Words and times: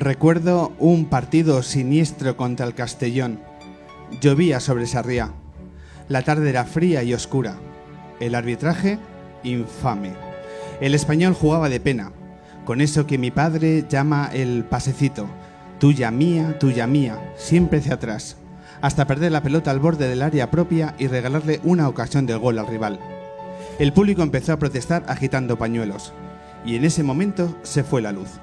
Recuerdo 0.00 0.72
un 0.78 1.04
partido 1.04 1.62
siniestro 1.62 2.34
contra 2.34 2.64
el 2.64 2.74
Castellón. 2.74 3.38
Llovía 4.22 4.58
sobre 4.58 4.86
Sarriá. 4.86 5.34
La 6.08 6.22
tarde 6.22 6.48
era 6.48 6.64
fría 6.64 7.02
y 7.02 7.12
oscura. 7.12 7.56
El 8.18 8.34
arbitraje, 8.34 8.98
infame. 9.42 10.12
El 10.80 10.94
español 10.94 11.34
jugaba 11.34 11.68
de 11.68 11.80
pena, 11.80 12.12
con 12.64 12.80
eso 12.80 13.06
que 13.06 13.18
mi 13.18 13.30
padre 13.30 13.84
llama 13.90 14.30
el 14.32 14.64
pasecito. 14.64 15.26
Tuya 15.78 16.10
mía, 16.10 16.58
tuya 16.58 16.86
mía, 16.86 17.34
siempre 17.36 17.80
hacia 17.80 17.96
atrás, 17.96 18.38
hasta 18.80 19.06
perder 19.06 19.32
la 19.32 19.42
pelota 19.42 19.70
al 19.70 19.80
borde 19.80 20.08
del 20.08 20.22
área 20.22 20.50
propia 20.50 20.94
y 20.98 21.08
regalarle 21.08 21.60
una 21.62 21.86
ocasión 21.90 22.24
de 22.24 22.36
gol 22.36 22.58
al 22.58 22.68
rival. 22.68 22.98
El 23.78 23.92
público 23.92 24.22
empezó 24.22 24.54
a 24.54 24.58
protestar 24.58 25.04
agitando 25.08 25.58
pañuelos, 25.58 26.14
y 26.64 26.76
en 26.76 26.86
ese 26.86 27.02
momento 27.02 27.54
se 27.62 27.84
fue 27.84 28.00
la 28.00 28.12
luz. 28.12 28.40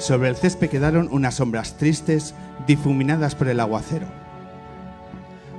Sobre 0.00 0.30
el 0.30 0.36
césped 0.36 0.70
quedaron 0.70 1.08
unas 1.12 1.34
sombras 1.34 1.76
tristes, 1.76 2.34
difuminadas 2.66 3.34
por 3.34 3.48
el 3.48 3.60
aguacero. 3.60 4.06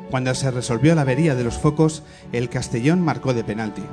Cuando 0.09 0.33
se 0.33 0.49
resolvió 0.49 0.95
la 0.95 1.03
avería 1.03 1.35
de 1.35 1.43
los 1.43 1.59
focos, 1.59 2.01
el 2.31 2.49
Castellón 2.49 3.01
marcó 3.01 3.35
de 3.35 3.43
penalti. 3.43 3.83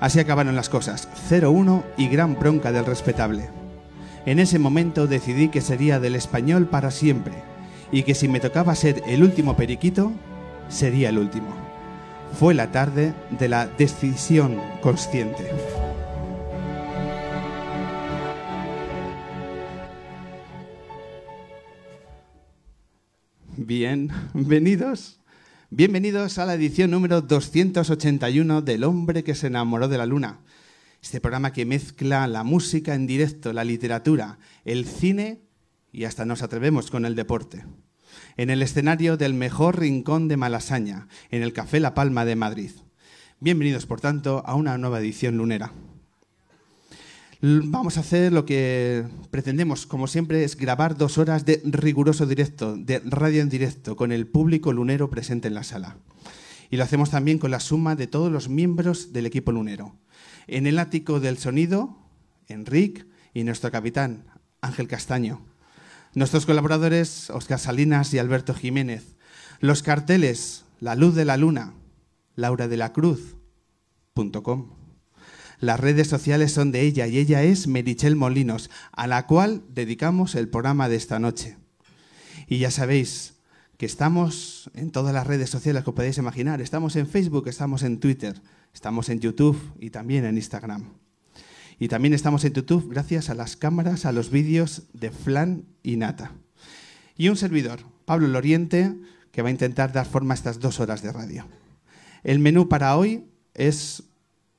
Así 0.00 0.18
acabaron 0.18 0.56
las 0.56 0.68
cosas, 0.68 1.08
0-1 1.30 1.84
y 1.96 2.08
gran 2.08 2.36
bronca 2.36 2.72
del 2.72 2.84
respetable. 2.84 3.48
En 4.26 4.40
ese 4.40 4.58
momento 4.58 5.06
decidí 5.06 5.50
que 5.50 5.60
sería 5.60 6.00
del 6.00 6.16
español 6.16 6.66
para 6.66 6.90
siempre 6.90 7.34
y 7.92 8.02
que 8.02 8.16
si 8.16 8.26
me 8.26 8.40
tocaba 8.40 8.74
ser 8.74 9.04
el 9.06 9.22
último 9.22 9.56
periquito, 9.56 10.10
sería 10.68 11.10
el 11.10 11.18
último. 11.18 11.54
Fue 12.38 12.54
la 12.54 12.72
tarde 12.72 13.14
de 13.38 13.48
la 13.48 13.68
decisión 13.68 14.60
consciente. 14.82 15.44
Bienvenidos. 23.58 25.18
Bienvenidos 25.70 26.36
a 26.36 26.44
la 26.44 26.52
edición 26.54 26.90
número 26.90 27.22
281 27.22 28.60
del 28.60 28.84
hombre 28.84 29.24
que 29.24 29.34
se 29.34 29.46
enamoró 29.46 29.88
de 29.88 29.96
la 29.96 30.04
luna. 30.04 30.40
Este 31.02 31.22
programa 31.22 31.54
que 31.54 31.64
mezcla 31.64 32.26
la 32.26 32.44
música 32.44 32.94
en 32.94 33.06
directo, 33.06 33.54
la 33.54 33.64
literatura, 33.64 34.38
el 34.66 34.84
cine 34.84 35.40
y 35.90 36.04
hasta 36.04 36.26
nos 36.26 36.42
atrevemos 36.42 36.90
con 36.90 37.06
el 37.06 37.14
deporte. 37.14 37.64
En 38.36 38.50
el 38.50 38.60
escenario 38.60 39.16
del 39.16 39.32
mejor 39.32 39.80
rincón 39.80 40.28
de 40.28 40.36
Malasaña, 40.36 41.08
en 41.30 41.42
el 41.42 41.54
Café 41.54 41.80
La 41.80 41.94
Palma 41.94 42.26
de 42.26 42.36
Madrid. 42.36 42.72
Bienvenidos, 43.40 43.86
por 43.86 44.02
tanto, 44.02 44.42
a 44.44 44.54
una 44.54 44.76
nueva 44.76 45.00
edición 45.00 45.38
lunera. 45.38 45.72
Vamos 47.48 47.96
a 47.96 48.00
hacer 48.00 48.32
lo 48.32 48.44
que 48.44 49.04
pretendemos, 49.30 49.86
como 49.86 50.08
siempre, 50.08 50.42
es 50.42 50.56
grabar 50.56 50.96
dos 50.96 51.16
horas 51.16 51.44
de 51.44 51.62
riguroso 51.62 52.26
directo, 52.26 52.76
de 52.76 52.98
radio 53.04 53.40
en 53.40 53.48
directo, 53.48 53.94
con 53.94 54.10
el 54.10 54.26
público 54.26 54.72
lunero 54.72 55.10
presente 55.10 55.46
en 55.46 55.54
la 55.54 55.62
sala. 55.62 55.96
Y 56.70 56.76
lo 56.76 56.82
hacemos 56.82 57.10
también 57.10 57.38
con 57.38 57.52
la 57.52 57.60
suma 57.60 57.94
de 57.94 58.08
todos 58.08 58.32
los 58.32 58.48
miembros 58.48 59.12
del 59.12 59.26
equipo 59.26 59.52
lunero. 59.52 59.94
En 60.48 60.66
el 60.66 60.80
ático 60.80 61.20
del 61.20 61.38
sonido, 61.38 61.96
Enric 62.48 63.06
y 63.32 63.44
nuestro 63.44 63.70
capitán, 63.70 64.24
Ángel 64.60 64.88
Castaño. 64.88 65.40
Nuestros 66.14 66.46
colaboradores, 66.46 67.30
Oscar 67.30 67.60
Salinas 67.60 68.12
y 68.12 68.18
Alberto 68.18 68.54
Jiménez. 68.54 69.14
Los 69.60 69.84
carteles, 69.84 70.64
La 70.80 70.96
Luz 70.96 71.14
de 71.14 71.24
la 71.24 71.36
Luna, 71.36 71.74
Laura 72.34 72.66
de 72.66 72.76
la 72.76 72.92
Cruz.com. 72.92 74.75
Las 75.58 75.80
redes 75.80 76.08
sociales 76.08 76.52
son 76.52 76.70
de 76.70 76.82
ella 76.82 77.06
y 77.06 77.18
ella 77.18 77.42
es 77.42 77.66
Merichel 77.66 78.16
Molinos, 78.16 78.70
a 78.92 79.06
la 79.06 79.26
cual 79.26 79.62
dedicamos 79.72 80.34
el 80.34 80.48
programa 80.48 80.88
de 80.88 80.96
esta 80.96 81.18
noche. 81.18 81.56
Y 82.46 82.58
ya 82.58 82.70
sabéis 82.70 83.34
que 83.78 83.86
estamos 83.86 84.70
en 84.74 84.90
todas 84.90 85.14
las 85.14 85.26
redes 85.26 85.50
sociales 85.50 85.84
que 85.84 85.92
podéis 85.92 86.18
imaginar. 86.18 86.60
Estamos 86.60 86.96
en 86.96 87.06
Facebook, 87.06 87.48
estamos 87.48 87.82
en 87.82 88.00
Twitter, 88.00 88.40
estamos 88.72 89.08
en 89.08 89.20
YouTube 89.20 89.58
y 89.80 89.90
también 89.90 90.24
en 90.24 90.36
Instagram. 90.36 90.92
Y 91.78 91.88
también 91.88 92.14
estamos 92.14 92.44
en 92.44 92.52
YouTube 92.52 92.88
gracias 92.90 93.28
a 93.28 93.34
las 93.34 93.56
cámaras, 93.56 94.06
a 94.06 94.12
los 94.12 94.30
vídeos 94.30 94.84
de 94.92 95.10
Flan 95.10 95.64
y 95.82 95.96
Nata. 95.96 96.32
Y 97.18 97.28
un 97.28 97.36
servidor, 97.36 97.80
Pablo 98.04 98.28
Loriente, 98.28 98.94
que 99.30 99.42
va 99.42 99.48
a 99.48 99.52
intentar 99.52 99.92
dar 99.92 100.06
forma 100.06 100.34
a 100.34 100.36
estas 100.36 100.60
dos 100.60 100.80
horas 100.80 101.02
de 101.02 101.12
radio. 101.12 101.46
El 102.24 102.38
menú 102.38 102.68
para 102.68 102.96
hoy 102.96 103.26
es 103.52 104.04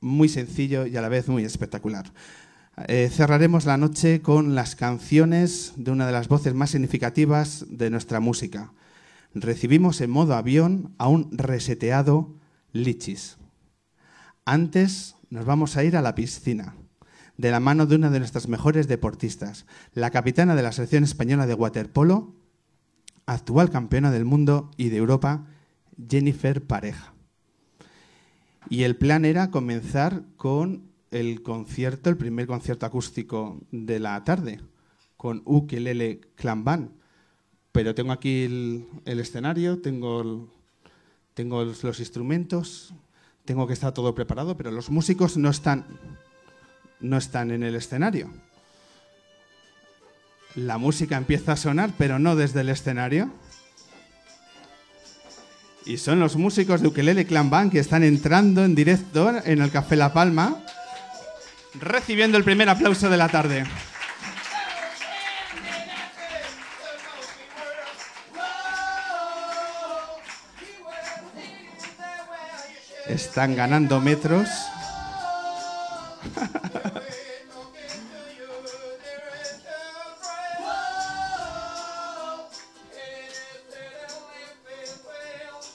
muy 0.00 0.28
sencillo 0.28 0.86
y 0.86 0.96
a 0.96 1.02
la 1.02 1.08
vez 1.08 1.28
muy 1.28 1.44
espectacular. 1.44 2.12
Eh, 2.86 3.10
cerraremos 3.12 3.64
la 3.64 3.76
noche 3.76 4.22
con 4.22 4.54
las 4.54 4.76
canciones 4.76 5.72
de 5.76 5.90
una 5.90 6.06
de 6.06 6.12
las 6.12 6.28
voces 6.28 6.54
más 6.54 6.70
significativas 6.70 7.66
de 7.68 7.90
nuestra 7.90 8.20
música. 8.20 8.72
Recibimos 9.34 10.00
en 10.00 10.10
modo 10.10 10.34
avión 10.34 10.94
a 10.98 11.08
un 11.08 11.28
reseteado 11.36 12.36
Lichis. 12.72 13.38
Antes 14.44 15.16
nos 15.30 15.44
vamos 15.44 15.76
a 15.76 15.84
ir 15.84 15.96
a 15.96 16.02
la 16.02 16.14
piscina, 16.14 16.76
de 17.36 17.50
la 17.50 17.60
mano 17.60 17.86
de 17.86 17.96
una 17.96 18.10
de 18.10 18.20
nuestras 18.20 18.48
mejores 18.48 18.88
deportistas, 18.88 19.66
la 19.92 20.10
capitana 20.10 20.54
de 20.54 20.62
la 20.62 20.72
selección 20.72 21.04
española 21.04 21.46
de 21.46 21.54
waterpolo, 21.54 22.34
actual 23.26 23.70
campeona 23.70 24.10
del 24.10 24.24
mundo 24.24 24.70
y 24.76 24.88
de 24.88 24.96
Europa, 24.96 25.46
Jennifer 26.08 26.66
Pareja. 26.66 27.12
Y 28.70 28.82
el 28.82 28.96
plan 28.96 29.24
era 29.24 29.50
comenzar 29.50 30.22
con 30.36 30.88
el 31.10 31.42
concierto, 31.42 32.10
el 32.10 32.16
primer 32.16 32.46
concierto 32.46 32.86
acústico 32.86 33.60
de 33.70 33.98
la 33.98 34.22
tarde, 34.24 34.60
con 35.16 35.42
Ukelele 35.44 36.20
Clan 36.34 36.64
Band. 36.64 36.90
Pero 37.72 37.94
tengo 37.94 38.12
aquí 38.12 38.44
el, 38.44 38.86
escenario, 39.04 39.80
tengo, 39.80 40.48
tengo 41.34 41.64
los 41.64 42.00
instrumentos, 42.00 42.92
tengo 43.44 43.66
que 43.66 43.72
estar 43.72 43.94
todo 43.94 44.14
preparado, 44.14 44.56
pero 44.56 44.70
los 44.70 44.90
músicos 44.90 45.36
no 45.36 45.48
están, 45.48 45.86
no 47.00 47.16
están 47.16 47.50
en 47.50 47.62
el 47.62 47.74
escenario. 47.74 48.30
La 50.54 50.76
música 50.76 51.16
empieza 51.16 51.52
a 51.52 51.56
sonar, 51.56 51.92
pero 51.96 52.18
no 52.18 52.34
desde 52.36 52.62
el 52.62 52.68
escenario. 52.68 53.30
Y 55.88 55.96
son 55.96 56.20
los 56.20 56.36
músicos 56.36 56.82
de 56.82 56.88
Ukelele 56.88 57.24
Clan 57.24 57.48
Band 57.48 57.72
que 57.72 57.78
están 57.78 58.04
entrando 58.04 58.62
en 58.62 58.74
directo 58.74 59.32
en 59.46 59.62
el 59.62 59.70
Café 59.70 59.96
La 59.96 60.12
Palma, 60.12 60.62
recibiendo 61.80 62.36
el 62.36 62.44
primer 62.44 62.68
aplauso 62.68 63.08
de 63.08 63.16
la 63.16 63.30
tarde. 63.30 63.64
Están 73.06 73.56
ganando 73.56 73.98
metros. 73.98 74.46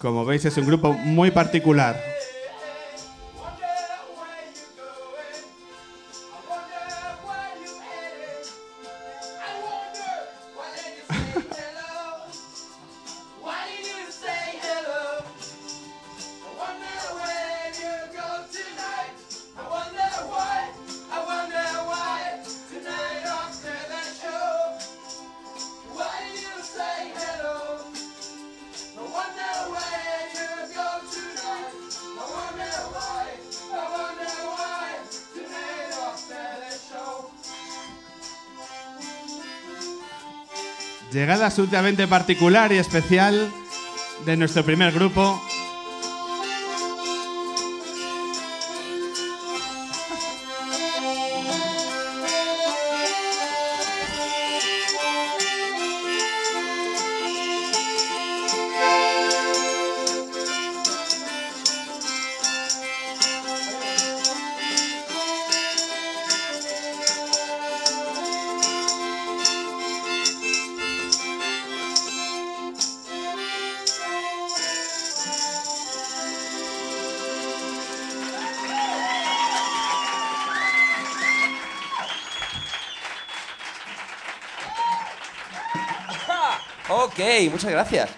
Como 0.04 0.26
veis, 0.26 0.44
es 0.44 0.58
un 0.58 0.66
grupo 0.66 0.92
muy 0.92 1.32
particular. 1.32 2.13
Absolutamente 41.54 42.08
particular 42.08 42.72
y 42.72 42.80
especial 42.80 43.48
de 44.26 44.36
nuestro 44.36 44.66
primer 44.66 44.92
grupo. 44.92 45.40
Muchas 87.50 87.72
gracias. 87.72 88.10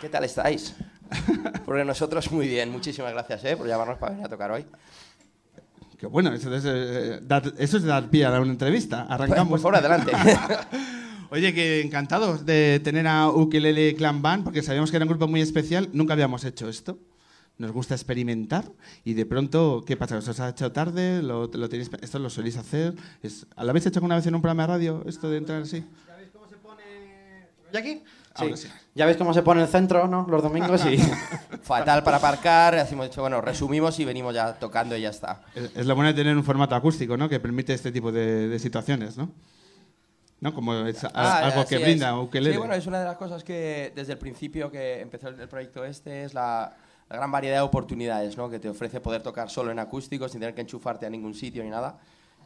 ¿Qué 0.00 0.08
tal 0.08 0.24
estáis? 0.24 0.74
Porque 1.64 1.84
nosotros 1.84 2.30
muy 2.30 2.46
bien, 2.46 2.70
muchísimas 2.70 3.12
gracias 3.12 3.44
¿eh? 3.44 3.56
por 3.56 3.66
llamarnos 3.66 3.98
para 3.98 4.12
venir 4.12 4.26
a 4.26 4.28
tocar 4.28 4.50
hoy. 4.50 4.66
Que 5.98 6.06
bueno, 6.06 6.32
eso 6.32 6.54
es, 6.54 6.64
eh, 6.66 7.20
dar, 7.22 7.52
eso 7.58 7.76
es 7.76 7.84
dar 7.84 8.10
pie 8.10 8.24
a 8.26 8.40
una 8.40 8.50
entrevista. 8.50 9.02
Arrancamos. 9.08 9.50
Pues 9.50 9.62
por 9.62 9.76
adelante. 9.76 10.12
Oye, 11.30 11.54
que 11.54 11.80
encantados 11.80 12.44
de 12.44 12.80
tener 12.84 13.06
a 13.06 13.30
Ukelele 13.30 13.94
Clan 13.94 14.20
Band, 14.20 14.44
porque 14.44 14.62
sabíamos 14.62 14.90
que 14.90 14.96
era 14.96 15.04
un 15.04 15.08
grupo 15.08 15.26
muy 15.26 15.40
especial. 15.40 15.88
Nunca 15.92 16.12
habíamos 16.12 16.44
hecho 16.44 16.68
esto. 16.68 16.98
Nos 17.56 17.70
gusta 17.70 17.94
experimentar 17.94 18.64
y 19.04 19.14
de 19.14 19.26
pronto, 19.26 19.84
¿qué 19.86 19.96
pasa? 19.96 20.18
¿Os 20.18 20.40
ha 20.40 20.48
hecho 20.48 20.72
tarde? 20.72 21.22
¿Lo, 21.22 21.46
lo 21.46 21.68
tenéis, 21.68 21.88
¿Esto 22.02 22.18
lo 22.18 22.28
soléis 22.28 22.56
hacer? 22.56 22.94
Es, 23.22 23.46
¿Lo 23.56 23.70
habéis 23.70 23.86
hecho 23.86 24.00
alguna 24.00 24.16
vez 24.16 24.26
en 24.26 24.34
un 24.34 24.42
programa 24.42 24.64
de 24.64 24.66
radio, 24.66 25.04
esto 25.06 25.30
de 25.30 25.38
entrar 25.38 25.62
así? 25.62 25.84
¿Y 27.74 27.76
aquí? 27.76 28.02
Ahora 28.36 28.56
Sí. 28.56 28.68
sí. 28.68 28.74
Ya 28.94 29.04
veis 29.06 29.16
cómo 29.16 29.34
se 29.34 29.42
pone 29.42 29.62
el 29.62 29.68
centro, 29.68 30.06
¿no? 30.08 30.26
Los 30.28 30.42
domingos 30.42 30.84
y... 30.86 30.96
Fatal 31.62 32.02
para 32.04 32.18
aparcar, 32.18 32.74
hemos 32.90 33.08
dicho, 33.08 33.20
bueno, 33.22 33.40
resumimos 33.40 33.98
y 33.98 34.04
venimos 34.04 34.34
ya 34.34 34.54
tocando 34.54 34.96
y 34.96 35.00
ya 35.02 35.10
está. 35.10 35.40
Es, 35.54 35.70
es 35.74 35.86
lo 35.86 35.94
bueno 35.94 36.08
de 36.08 36.14
tener 36.14 36.36
un 36.36 36.44
formato 36.44 36.74
acústico, 36.74 37.16
¿no? 37.16 37.28
Que 37.28 37.40
permite 37.40 37.72
este 37.74 37.90
tipo 37.90 38.12
de, 38.12 38.48
de 38.48 38.58
situaciones, 38.58 39.16
¿no? 39.16 39.30
¿No? 40.40 40.52
Como 40.54 40.74
es 40.86 41.02
a- 41.04 41.10
Ah, 41.14 41.38
algo 41.46 41.64
que 41.66 41.78
brinda 41.78 42.18
Ukelele. 42.20 42.52
Sí, 42.52 42.58
bueno, 42.58 42.74
es 42.74 42.86
una 42.86 42.98
de 43.00 43.06
las 43.06 43.16
cosas 43.16 43.42
que 43.42 43.92
desde 43.96 44.12
el 44.12 44.18
principio 44.18 44.70
que 44.70 45.00
empezó 45.00 45.28
el, 45.28 45.40
el 45.40 45.48
proyecto 45.48 45.84
este 45.84 46.24
es 46.24 46.34
la, 46.34 46.72
la 47.08 47.16
gran 47.16 47.32
variedad 47.32 47.56
de 47.56 47.62
oportunidades 47.62 48.36
¿no? 48.36 48.50
que 48.50 48.58
te 48.58 48.68
ofrece 48.68 49.00
poder 49.00 49.22
tocar 49.22 49.48
solo 49.48 49.70
en 49.72 49.78
acústico 49.78 50.28
sin 50.28 50.40
tener 50.40 50.54
que 50.54 50.60
enchufarte 50.60 51.06
a 51.06 51.10
ningún 51.10 51.34
sitio 51.34 51.62
ni 51.64 51.70
nada. 51.70 51.98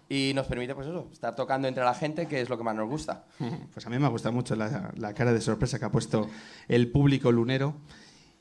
Y 0.08 0.32
nos 0.34 0.46
permite, 0.46 0.74
pues 0.74 0.86
eso, 0.86 1.08
estar 1.12 1.36
tocando 1.36 1.68
entre 1.68 1.84
la 1.84 1.92
gente, 1.92 2.26
que 2.26 2.40
es 2.40 2.48
lo 2.48 2.56
que 2.56 2.64
más 2.64 2.74
nos 2.74 2.88
gusta. 2.88 3.24
Pues 3.72 3.86
a 3.86 3.90
mí 3.90 3.98
me 3.98 4.06
ha 4.06 4.08
gustado 4.08 4.32
mucho 4.32 4.56
la, 4.56 4.92
la 4.96 5.12
cara 5.14 5.32
de 5.32 5.40
sorpresa 5.40 5.78
que 5.78 5.84
ha 5.84 5.90
puesto 5.90 6.28
el 6.66 6.90
público 6.90 7.30
lunero. 7.30 7.74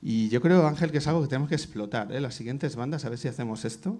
Y 0.01 0.29
yo 0.29 0.41
creo, 0.41 0.65
Ángel, 0.67 0.91
que 0.91 0.99
es 0.99 1.07
algo 1.07 1.21
que 1.21 1.27
tenemos 1.27 1.49
que 1.49 1.55
explotar. 1.55 2.11
¿eh? 2.11 2.21
Las 2.21 2.35
siguientes 2.35 2.75
bandas, 2.75 3.03
a 3.05 3.09
ver 3.09 3.17
si 3.17 3.27
hacemos 3.27 3.65
esto. 3.65 3.97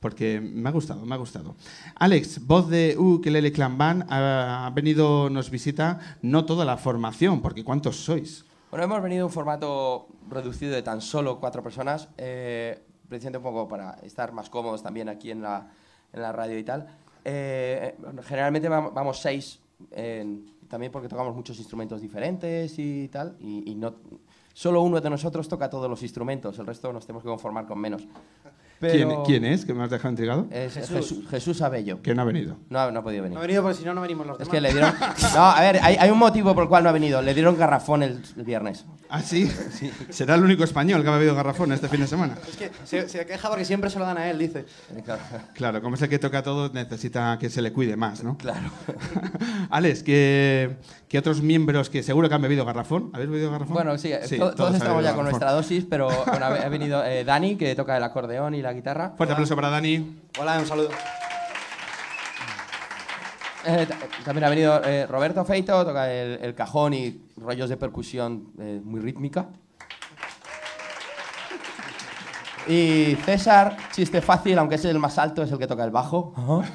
Porque 0.00 0.40
me 0.40 0.68
ha 0.68 0.72
gustado, 0.72 1.06
me 1.06 1.14
ha 1.14 1.18
gustado. 1.18 1.56
Alex, 1.94 2.46
voz 2.46 2.68
de 2.68 2.96
Ukelele 2.98 3.50
Clan 3.52 3.78
Band, 3.78 4.04
ha, 4.08 4.70
venido, 4.74 5.30
nos 5.30 5.50
visita 5.50 6.18
no 6.22 6.44
toda 6.44 6.64
la 6.64 6.76
formación, 6.76 7.40
porque 7.40 7.64
¿cuántos 7.64 7.96
sois? 7.96 8.44
Bueno, 8.70 8.84
hemos 8.84 9.02
venido 9.02 9.20
en 9.20 9.26
un 9.26 9.32
formato 9.32 10.08
reducido 10.28 10.74
de 10.74 10.82
tan 10.82 11.00
solo 11.00 11.40
cuatro 11.40 11.62
personas, 11.62 12.08
eh, 12.18 12.84
precisamente 13.08 13.38
un 13.38 13.44
poco 13.44 13.68
para 13.68 13.92
estar 14.02 14.32
más 14.32 14.50
cómodos 14.50 14.82
también 14.82 15.08
aquí 15.08 15.30
en 15.30 15.40
la, 15.40 15.70
en 16.16 16.22
la 16.22 16.32
radio 16.32 16.58
y 16.58 16.64
tal. 16.64 16.86
Eh, 17.24 17.96
generalmente 18.24 18.68
vam- 18.68 18.92
vamos 18.92 19.20
seis, 19.20 19.60
en- 19.90 20.46
también 20.68 20.90
porque 20.90 21.08
tocamos 21.08 21.34
muchos 21.34 21.58
instrumentos 21.58 22.00
diferentes 22.00 22.78
y 22.78 23.08
tal, 23.08 23.36
y, 23.38 23.70
y 23.70 23.74
no, 23.74 23.94
solo 24.52 24.82
uno 24.82 25.00
de 25.00 25.10
nosotros 25.10 25.48
toca 25.48 25.70
todos 25.70 25.88
los 25.88 26.02
instrumentos, 26.02 26.58
el 26.58 26.66
resto 26.66 26.92
nos 26.92 27.06
tenemos 27.06 27.22
que 27.22 27.28
conformar 27.28 27.66
con 27.66 27.78
menos. 27.78 28.02
¿Quién, 28.78 29.08
Pero- 29.08 29.22
quién 29.24 29.44
es? 29.46 29.64
Que 29.64 29.72
me 29.72 29.82
has 29.84 29.90
dejado 29.90 30.10
intrigado. 30.10 30.46
Es 30.50 30.74
Jesús, 30.74 31.22
Jesús 31.30 31.62
Abello. 31.62 32.02
Que 32.02 32.14
no 32.14 32.22
ha 32.22 32.24
venido. 32.26 32.58
No, 32.68 32.78
ha- 32.80 32.90
no 32.90 33.00
ha 33.00 33.02
podido 33.02 33.22
venir. 33.22 33.34
No 33.34 33.40
ha 33.40 33.46
venido 33.46 33.62
porque 33.62 33.78
si 33.78 33.84
no, 33.84 33.94
no 33.94 34.02
venimos 34.02 34.26
los 34.26 34.34
Es 34.40 34.46
demás. 34.48 34.52
que 34.54 34.60
le 34.60 34.72
dieron... 34.72 34.92
No, 35.34 35.44
a 35.46 35.60
ver, 35.60 35.78
hay, 35.82 35.96
hay 35.98 36.10
un 36.10 36.18
motivo 36.18 36.54
por 36.54 36.64
el 36.64 36.68
cual 36.68 36.82
no 36.84 36.90
ha 36.90 36.92
venido. 36.92 37.22
Le 37.22 37.32
dieron 37.32 37.56
garrafón 37.56 38.02
el, 38.02 38.20
el 38.36 38.44
viernes. 38.44 38.84
¿Ah, 39.08 39.22
sí? 39.22 39.50
Será 40.10 40.34
el 40.34 40.44
único 40.44 40.62
español 40.64 41.02
que 41.02 41.08
ha 41.08 41.12
bebido 41.12 41.34
garrafón 41.34 41.72
este 41.72 41.88
fin 41.88 42.00
de 42.00 42.06
semana. 42.06 42.34
Es 42.48 42.56
que 42.56 42.70
se, 42.84 43.08
se 43.08 43.24
queja 43.24 43.48
porque 43.48 43.64
siempre 43.64 43.88
se 43.88 43.98
lo 43.98 44.04
dan 44.04 44.18
a 44.18 44.28
él, 44.28 44.38
dice. 44.38 44.66
Eh, 44.94 45.02
claro. 45.04 45.22
Claro, 45.54 45.80
como 45.80 45.94
es 45.94 46.02
el 46.02 46.08
que 46.10 46.18
toca 46.18 46.42
todo, 46.42 46.70
necesita 46.72 47.38
que 47.40 47.48
se 47.48 47.62
le 47.62 47.72
cuide 47.72 47.96
más, 47.96 48.22
¿no? 48.22 48.36
Claro. 48.36 48.70
Alex, 49.70 50.02
¿qué, 50.02 50.76
qué 51.08 51.18
otros 51.18 51.40
miembros 51.42 51.88
que 51.90 52.02
seguro 52.02 52.28
que 52.28 52.34
han 52.34 52.42
bebido 52.42 52.64
garrafón? 52.64 53.10
¿Habéis 53.14 53.30
bebido 53.30 53.50
garrafón? 53.50 53.74
Bueno, 53.74 53.96
sí, 53.98 54.10
to- 54.38 54.54
todos, 54.54 54.70
han 54.70 54.76
estamos 54.76 55.02
ya 55.02 55.14
con 55.14 55.24
garrafón. 55.24 55.24
nuestra 55.24 55.52
dosis, 55.52 55.86
pero 55.88 56.08
bueno, 56.26 56.44
ha 56.44 56.48
ha 56.48 56.68
venido 56.68 57.04
eh, 57.04 57.24
Dani, 57.24 57.56
que 57.56 57.74
toca 57.74 57.96
el 57.96 58.02
acordeón 58.04 58.54
y 58.54 58.62
la 58.66 58.72
guitarra. 58.74 59.14
Fuerte 59.16 59.32
aplauso 59.32 59.54
para 59.56 59.70
Dani. 59.70 60.20
Hola, 60.38 60.58
un 60.58 60.66
saludo. 60.66 60.90
Eh, 63.64 63.86
ta- 63.86 63.96
también 64.24 64.44
ha 64.44 64.48
venido 64.48 64.80
eh, 64.84 65.06
Roberto 65.06 65.44
Feito, 65.44 65.84
toca 65.84 66.12
el, 66.12 66.38
el 66.42 66.54
cajón 66.54 66.94
y 66.94 67.20
rollos 67.36 67.68
de 67.68 67.76
percusión 67.76 68.52
eh, 68.60 68.80
muy 68.84 69.00
rítmica. 69.00 69.46
Y 72.68 73.16
César, 73.24 73.76
chiste 73.92 74.20
fácil, 74.20 74.58
aunque 74.58 74.74
es 74.74 74.84
el 74.84 74.98
más 74.98 75.18
alto, 75.18 75.42
es 75.42 75.50
el 75.52 75.58
que 75.58 75.66
toca 75.68 75.84
el 75.84 75.90
bajo. 75.90 76.32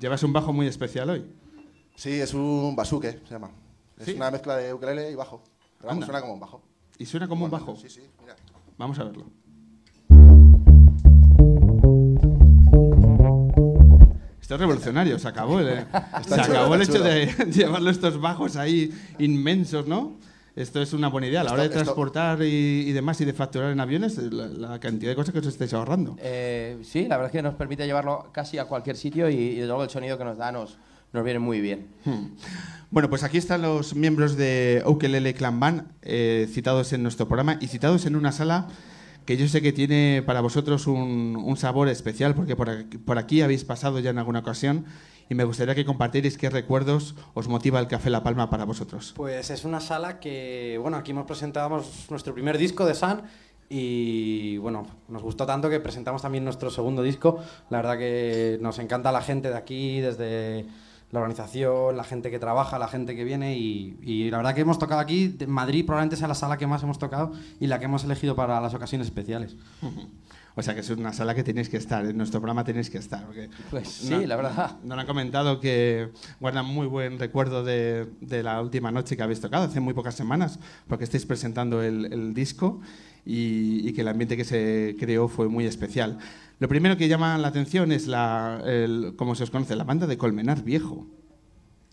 Llevas 0.00 0.22
un 0.22 0.32
bajo 0.32 0.52
muy 0.52 0.66
especial 0.66 1.10
hoy. 1.10 1.26
Sí, 1.94 2.20
es 2.20 2.32
un 2.32 2.74
basuque, 2.74 3.20
se 3.24 3.30
llama. 3.34 3.50
Es 3.98 4.06
¿Sí? 4.06 4.12
una 4.14 4.30
mezcla 4.30 4.56
de 4.56 4.72
ukelele 4.72 5.10
y 5.10 5.14
bajo. 5.14 5.42
Anda. 5.88 6.06
suena 6.06 6.20
como 6.20 6.34
un 6.34 6.40
bajo. 6.40 6.62
Y 6.98 7.06
suena 7.06 7.28
como 7.28 7.44
un 7.44 7.50
Bueno, 7.50 7.66
bajo. 7.66 7.78
Sí, 7.80 7.88
sí, 7.88 8.02
mira. 8.20 8.36
Vamos 8.76 8.98
a 8.98 9.04
verlo. 9.04 9.26
Esto 14.40 14.54
es 14.54 14.60
revolucionario, 14.60 15.18
se 15.18 15.28
acabó 15.28 15.60
el, 15.60 15.86
se 16.24 16.30
chulo, 16.30 16.42
acabó 16.42 16.74
el 16.74 16.82
hecho 16.82 17.00
de 17.02 17.26
llevarlo 17.52 17.88
estos 17.90 18.20
bajos 18.20 18.56
ahí 18.56 18.92
inmensos, 19.18 19.86
¿no? 19.86 20.18
Esto 20.56 20.82
es 20.82 20.92
una 20.92 21.08
buena 21.08 21.28
idea. 21.28 21.42
A 21.42 21.44
la 21.44 21.52
hora 21.52 21.62
de 21.62 21.68
transportar 21.68 22.42
y, 22.42 22.46
y 22.88 22.92
demás 22.92 23.20
y 23.20 23.24
de 23.24 23.32
facturar 23.32 23.70
en 23.70 23.78
aviones, 23.78 24.18
la, 24.18 24.48
la 24.48 24.80
cantidad 24.80 25.12
de 25.12 25.16
cosas 25.16 25.32
que 25.32 25.38
os 25.38 25.46
estáis 25.46 25.72
ahorrando. 25.72 26.16
Eh, 26.18 26.78
sí, 26.82 27.02
la 27.06 27.16
verdad 27.16 27.26
es 27.26 27.32
que 27.32 27.42
nos 27.42 27.54
permite 27.54 27.86
llevarlo 27.86 28.28
casi 28.32 28.58
a 28.58 28.64
cualquier 28.64 28.96
sitio 28.96 29.30
y, 29.30 29.34
y 29.36 29.64
luego 29.64 29.84
el 29.84 29.90
sonido 29.90 30.18
que 30.18 30.24
nos 30.24 30.36
da 30.36 30.50
nos, 30.50 30.78
nos 31.12 31.24
viene 31.24 31.38
muy 31.38 31.60
bien. 31.60 31.86
Hmm. 32.04 32.26
Bueno, 32.90 33.08
pues 33.08 33.22
aquí 33.22 33.38
están 33.38 33.62
los 33.62 33.94
miembros 33.94 34.36
de 34.36 34.82
Ukelele 34.84 35.32
Clan 35.32 35.60
Band, 35.60 35.92
eh, 36.02 36.48
citados 36.50 36.92
en 36.92 37.04
nuestro 37.04 37.28
programa 37.28 37.56
y 37.60 37.68
citados 37.68 38.04
en 38.04 38.16
una 38.16 38.32
sala 38.32 38.66
que 39.26 39.36
yo 39.36 39.46
sé 39.46 39.62
que 39.62 39.72
tiene 39.72 40.24
para 40.26 40.40
vosotros 40.40 40.88
un, 40.88 41.54
sabor 41.56 41.88
especial, 41.88 42.34
porque 42.34 42.56
por 42.56 42.68
aquí, 42.68 42.98
por 42.98 43.16
aquí 43.16 43.42
habéis 43.42 43.64
pasado 43.64 44.00
ya 44.00 44.10
en 44.10 44.18
alguna 44.18 44.40
ocasión 44.40 44.86
y 45.28 45.36
me 45.36 45.44
gustaría 45.44 45.76
que 45.76 45.84
compartierais 45.84 46.36
qué 46.36 46.50
recuerdos 46.50 47.14
os 47.34 47.46
motiva 47.46 47.78
el 47.78 47.86
Café 47.86 48.10
La 48.10 48.24
Palma 48.24 48.50
para 48.50 48.64
vosotros. 48.64 49.12
Pues 49.16 49.50
es 49.50 49.64
una 49.64 49.78
sala 49.78 50.18
que, 50.18 50.76
bueno, 50.82 50.96
aquí 50.96 51.12
hemos 51.12 51.26
presentado 51.26 51.84
nuestro 52.08 52.34
primer 52.34 52.58
disco 52.58 52.86
de 52.86 52.94
Sun 52.94 53.22
y, 53.68 54.58
bueno, 54.58 54.84
nos 55.06 55.22
gustó 55.22 55.46
tanto 55.46 55.70
que 55.70 55.78
presentamos 55.78 56.22
también 56.22 56.42
nuestro 56.42 56.70
segundo 56.70 57.04
disco. 57.04 57.38
La 57.68 57.76
verdad 57.76 57.98
que 57.98 58.58
nos 58.60 58.80
encanta 58.80 59.12
la 59.12 59.22
gente 59.22 59.48
de 59.48 59.56
aquí, 59.56 60.00
desde 60.00 60.66
la 61.10 61.20
organización, 61.20 61.96
la 61.96 62.04
gente 62.04 62.30
que 62.30 62.38
trabaja, 62.38 62.78
la 62.78 62.88
gente 62.88 63.16
que 63.16 63.24
viene 63.24 63.56
y, 63.58 63.96
y 64.02 64.30
la 64.30 64.36
verdad 64.36 64.54
que 64.54 64.60
hemos 64.60 64.78
tocado 64.78 65.00
aquí, 65.00 65.36
Madrid 65.48 65.84
probablemente 65.84 66.16
sea 66.16 66.28
la 66.28 66.34
sala 66.34 66.56
que 66.56 66.66
más 66.66 66.82
hemos 66.82 66.98
tocado 66.98 67.32
y 67.58 67.66
la 67.66 67.78
que 67.78 67.86
hemos 67.86 68.04
elegido 68.04 68.36
para 68.36 68.60
las 68.60 68.74
ocasiones 68.74 69.08
especiales. 69.08 69.56
O 70.56 70.62
sea 70.62 70.74
que 70.74 70.80
es 70.80 70.90
una 70.90 71.12
sala 71.12 71.34
que 71.34 71.42
tenéis 71.44 71.68
que 71.68 71.76
estar, 71.76 72.04
en 72.04 72.16
nuestro 72.16 72.40
programa 72.40 72.64
tenéis 72.64 72.90
que 72.90 72.98
estar. 72.98 73.24
Porque 73.24 73.48
Pues 73.70 73.88
sí, 73.88 74.26
la 74.26 74.36
verdad. 74.36 74.76
Nos 74.84 74.98
han 74.98 75.06
comentado 75.06 75.60
que 75.60 76.10
guardan 76.40 76.66
muy 76.66 76.86
buen 76.86 77.18
recuerdo 77.18 77.64
de, 77.64 78.08
de 78.20 78.42
la 78.42 78.60
última 78.60 78.90
noche 78.90 79.16
que 79.16 79.22
habéis 79.22 79.40
tocado, 79.40 79.64
hace 79.64 79.80
muy 79.80 79.94
pocas 79.94 80.14
semanas, 80.14 80.58
porque 80.88 81.04
estáis 81.04 81.24
presentando 81.24 81.82
el, 81.82 82.12
el 82.12 82.34
disco 82.34 82.80
y, 83.24 83.88
y 83.88 83.92
que 83.92 84.00
el 84.02 84.08
ambiente 84.08 84.36
que 84.36 84.44
se 84.44 84.96
creó 84.98 85.28
fue 85.28 85.48
muy 85.48 85.66
especial. 85.66 86.18
Lo 86.60 86.68
primero 86.68 86.96
que 86.96 87.08
llama 87.08 87.36
la 87.38 87.48
atención 87.48 87.90
es, 87.90 88.06
la, 88.06 88.62
el, 88.64 89.14
como 89.16 89.34
se 89.34 89.42
os 89.42 89.50
conoce, 89.50 89.74
la 89.74 89.84
banda 89.84 90.06
de 90.06 90.16
Colmenar 90.16 90.62
Viejo. 90.62 91.06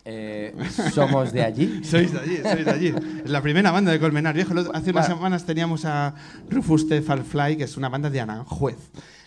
Eh, 0.04 0.54
somos 0.94 1.32
de 1.32 1.42
allí. 1.42 1.80
Sois 1.84 2.12
de 2.12 2.18
allí, 2.18 2.36
sois 2.42 2.64
de 2.64 2.70
allí. 2.70 2.94
Es 3.24 3.30
la 3.30 3.42
primera 3.42 3.70
banda 3.70 3.90
de 3.92 3.98
Colmenar 4.00 4.34
Viejo. 4.34 4.52
Hace 4.52 4.90
unas 4.90 5.06
Claro. 5.06 5.16
semanas 5.16 5.44
teníamos 5.44 5.84
a 5.84 6.14
Rufus 6.48 6.88
the 6.88 7.02
Fly, 7.02 7.56
que 7.56 7.64
es 7.64 7.76
una 7.76 7.88
banda 7.90 8.08
de 8.08 8.20
Aranjuez, 8.20 8.78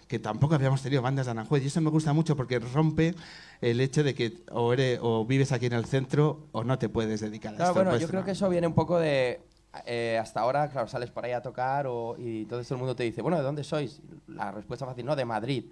que 0.07 0.17
tampoco 0.17 0.55
habíamos 0.55 0.81
tenido 0.81 1.01
bandas 1.03 1.25
de 1.27 1.31
Aranjuez. 1.33 1.63
Y 1.63 1.67
eso 1.67 1.81
me 1.81 1.89
gusta 1.91 2.13
mucho 2.13 2.35
porque 2.35 2.57
rompe 2.59 3.13
el 3.61 3.79
hecho 3.79 4.03
de 4.03 4.15
que 4.15 4.43
o, 4.51 4.73
eres, 4.73 4.99
o 5.03 5.23
vives 5.25 5.51
aquí 5.51 5.67
en 5.67 5.73
el 5.73 5.85
centro 5.85 6.47
o 6.51 6.63
no 6.63 6.79
te 6.79 6.89
puedes 6.89 7.19
dedicar 7.21 7.53
a 7.53 7.57
Claro, 7.57 7.69
esto. 7.71 7.79
bueno, 7.79 7.89
Pues, 7.91 8.01
yo 8.01 8.07
creo 8.07 8.23
que 8.25 8.31
eso 8.31 8.49
viene 8.49 8.65
un 8.67 8.73
poco 8.73 8.97
de... 8.99 9.41
eh, 9.85 10.17
hasta 10.21 10.41
ahora, 10.41 10.69
claro, 10.69 10.87
sales 10.87 11.11
por 11.11 11.23
ahí 11.25 11.31
a 11.31 11.41
tocar 11.41 11.87
o- 11.87 12.15
y 12.17 12.45
todo 12.45 12.59
el 12.59 12.77
mundo 12.77 12.95
te 12.95 13.03
dice, 13.03 13.21
bueno, 13.21 13.37
¿de 13.37 13.43
dónde 13.43 13.63
sois? 13.63 14.01
La 14.27 14.51
respuesta 14.51 14.85
fácil, 14.85 15.05
no, 15.05 15.15
de 15.15 15.25
Madrid. 15.25 15.65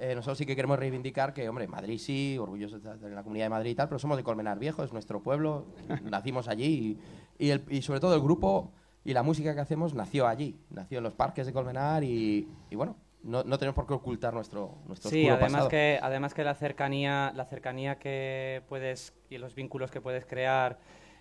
Eh, 0.00 0.14
nosotros 0.14 0.38
sí 0.38 0.46
que 0.46 0.54
queremos 0.54 0.78
reivindicar 0.78 1.34
que, 1.34 1.48
hombre, 1.48 1.66
Madrid 1.66 1.98
sí, 1.98 2.36
orgullosos 2.38 2.82
de 2.82 3.10
la 3.10 3.22
comunidad 3.24 3.46
de 3.46 3.50
Madrid 3.50 3.70
y 3.72 3.74
tal, 3.74 3.88
pero 3.88 3.98
somos 3.98 4.16
de 4.16 4.22
Colmenar 4.22 4.58
Viejo, 4.58 4.84
es 4.84 4.92
nuestro 4.92 5.22
pueblo, 5.22 5.66
nacimos 6.04 6.46
allí 6.48 6.98
y, 7.38 7.46
y 7.46 7.50
el- 7.50 7.64
y 7.68 7.82
sobre 7.82 7.98
todo 8.00 8.14
el 8.14 8.20
grupo 8.20 8.72
y 9.04 9.12
la 9.12 9.22
música 9.24 9.54
que 9.54 9.60
hacemos 9.60 9.94
nació 9.94 10.26
allí, 10.28 10.56
nació 10.70 10.98
en 10.98 11.04
los 11.04 11.14
parques 11.14 11.46
de 11.46 11.52
Colmenar 11.52 12.04
y, 12.04 12.48
y 12.70 12.76
bueno, 12.76 12.96
no, 13.24 13.42
no 13.42 13.58
tenemos 13.58 13.74
por 13.74 13.86
qué 13.86 13.94
ocultar 13.94 14.32
nuestro, 14.34 14.76
nuestro 14.86 15.10
Sí, 15.10 15.28
además 15.28 15.50
pasado. 15.52 15.68
que, 15.70 15.98
además 16.00 16.34
que 16.34 16.44
la 16.44 16.54
cercanía, 16.54 17.32
la 17.34 17.44
cercanía 17.44 17.98
que 17.98 18.62
puedes 18.68 19.14
y 19.30 19.38
los 19.38 19.56
vínculos 19.56 19.90
que 19.90 20.00
puedes 20.00 20.24
crear 20.26 20.78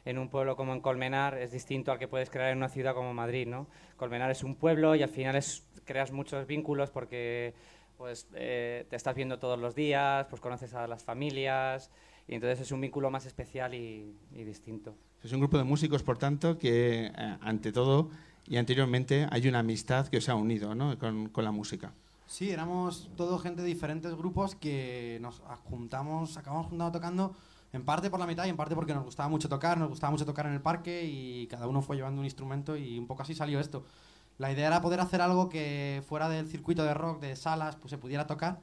en 0.07 0.17
un 0.17 0.29
pueblo 0.29 0.55
como 0.55 0.73
en 0.73 0.79
Colmenar 0.79 1.37
es 1.37 1.51
distinto 1.51 1.91
al 1.91 1.99
que 1.99 2.07
puedes 2.07 2.29
crear 2.29 2.51
en 2.51 2.57
una 2.59 2.69
ciudad 2.69 2.95
como 2.95 3.13
Madrid, 3.13 3.45
¿no? 3.45 3.67
Colmenar 3.97 4.31
es 4.31 4.41
un 4.41 4.55
pueblo 4.55 4.95
y 4.95 5.03
al 5.03 5.09
final 5.09 5.35
es, 5.35 5.67
creas 5.83 6.13
muchos 6.13 6.47
vínculos 6.47 6.91
porque 6.91 7.53
pues 7.97 8.25
eh, 8.33 8.85
te 8.89 8.95
estás 8.95 9.15
viendo 9.15 9.37
todos 9.37 9.59
los 9.59 9.75
días, 9.75 10.25
pues 10.29 10.41
conoces 10.41 10.73
a 10.75 10.87
las 10.87 11.03
familias 11.03 11.91
y 12.25 12.35
entonces 12.35 12.61
es 12.61 12.71
un 12.71 12.79
vínculo 12.79 13.11
más 13.11 13.25
especial 13.25 13.73
y, 13.73 14.15
y 14.33 14.43
distinto. 14.45 14.95
Es 15.21 15.33
un 15.33 15.41
grupo 15.41 15.57
de 15.57 15.65
músicos, 15.65 16.03
por 16.03 16.17
tanto, 16.17 16.57
que 16.57 17.07
eh, 17.07 17.37
ante 17.41 17.73
todo 17.73 18.09
y 18.47 18.55
anteriormente 18.55 19.27
hay 19.29 19.49
una 19.49 19.59
amistad 19.59 20.07
que 20.07 20.17
os 20.17 20.29
ha 20.29 20.35
unido 20.35 20.73
¿no? 20.73 20.97
con, 20.97 21.27
con 21.29 21.43
la 21.43 21.51
música. 21.51 21.91
Sí, 22.27 22.51
éramos 22.51 23.09
todo 23.17 23.39
gente 23.39 23.61
de 23.61 23.67
diferentes 23.67 24.15
grupos 24.15 24.55
que 24.55 25.17
nos 25.21 25.41
juntamos, 25.65 26.37
acabamos 26.37 26.67
juntando 26.67 26.91
tocando 26.93 27.35
en 27.73 27.83
parte 27.83 28.09
por 28.09 28.19
la 28.19 28.27
mitad 28.27 28.45
y 28.45 28.49
en 28.49 28.57
parte 28.57 28.75
porque 28.75 28.93
nos 28.93 29.03
gustaba 29.03 29.29
mucho 29.29 29.49
tocar, 29.49 29.77
nos 29.77 29.89
gustaba 29.89 30.11
mucho 30.11 30.25
tocar 30.25 30.45
en 30.45 30.53
el 30.53 30.61
parque 30.61 31.05
y 31.05 31.47
cada 31.47 31.67
uno 31.67 31.81
fue 31.81 31.95
llevando 31.95 32.19
un 32.19 32.25
instrumento 32.25 32.77
y 32.77 32.97
un 32.97 33.07
poco 33.07 33.23
así 33.23 33.35
salió 33.35 33.59
esto. 33.59 33.85
La 34.37 34.51
idea 34.51 34.67
era 34.67 34.81
poder 34.81 34.99
hacer 34.99 35.21
algo 35.21 35.49
que 35.49 36.03
fuera 36.07 36.29
del 36.29 36.47
circuito 36.47 36.83
de 36.83 36.93
rock, 36.93 37.19
de 37.19 37.35
salas, 37.35 37.75
pues 37.75 37.89
se 37.89 37.97
pudiera 37.97 38.27
tocar 38.27 38.59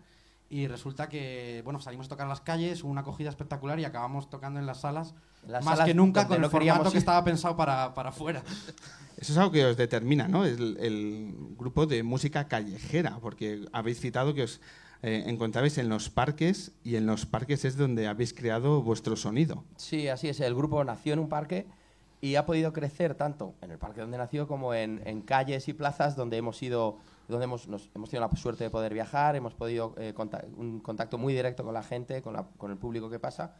y 0.49 0.69
resulta 0.69 1.09
que, 1.09 1.63
bueno, 1.65 1.81
salimos 1.81 2.07
a 2.07 2.11
tocar 2.11 2.25
en 2.27 2.29
las 2.29 2.41
calles, 2.41 2.85
hubo 2.85 2.91
una 2.91 3.01
acogida 3.01 3.29
espectacular 3.29 3.81
y 3.81 3.85
acabamos 3.85 4.31
tocando 4.31 4.61
en 4.61 4.67
las 4.67 4.81
salas 4.81 5.15
Las 5.47 5.65
más 5.65 5.75
salas 5.75 5.87
que 5.87 5.95
nunca 5.95 6.29
con 6.29 6.43
el 6.43 6.51
formato 6.51 6.93
que 6.93 6.99
estaba 6.99 7.25
pensado 7.25 7.57
para, 7.57 7.93
para 7.95 8.11
afuera. 8.11 8.43
Eso 9.17 9.33
es 9.33 9.39
algo 9.39 9.53
que 9.53 9.65
os 9.65 9.77
determina, 9.77 10.29
¿no? 10.29 10.45
El, 10.45 10.77
el 10.81 11.35
grupo 11.57 11.87
de 11.87 12.03
música 12.03 12.47
callejera, 12.47 13.19
porque 13.21 13.65
habéis 13.73 14.01
citado 14.01 14.35
que 14.35 14.43
os 14.43 14.61
eh, 15.07 15.25
encontrabais 15.27 15.77
en 15.77 15.91
los 15.91 16.09
parques 16.09 16.73
y 16.83 16.97
en 16.97 17.05
los 17.05 17.27
parques 17.27 17.67
es 17.67 17.77
donde 17.77 18.07
habéis 18.07 18.33
creado 18.33 18.81
vuestro 18.81 19.17
sonido. 19.17 19.63
Sí, 19.77 20.09
así 20.09 20.31
es. 20.31 20.41
El 20.41 20.55
grupo 20.55 20.83
nació 20.83 21.13
en 21.13 21.19
un 21.19 21.29
parque 21.29 21.67
y 22.23 22.37
ha 22.37 22.47
podido 22.47 22.73
crecer 22.73 23.15
tanto 23.15 23.55
en 23.61 23.71
el 23.71 23.77
parque 23.77 24.01
donde 24.01 24.17
nació 24.17 24.49
como 24.49 24.73
en, 24.73 25.21
calles 25.27 25.69
y 25.69 25.75
plazas 25.75 26.17
donde 26.17 26.39
hemos 26.39 26.63
ido, 26.63 26.97
donde 27.29 27.45
hemos, 27.45 27.67
hemos 27.67 28.09
tenido 28.09 28.27
la 28.27 28.35
suerte 28.35 28.65
de 28.65 28.71
poder 28.71 28.95
viajar, 28.95 29.37
hemos 29.37 29.53
podido 29.53 29.95
eh, 29.99 30.15
un 30.57 30.81
contacto 30.81 31.19
muy 31.19 31.35
directo 31.35 31.65
con 31.65 31.75
la 31.75 31.83
gente, 31.83 32.23
con, 32.23 32.71
el 32.71 32.79
público 32.79 33.11
que 33.11 33.19
pasa. 33.19 33.57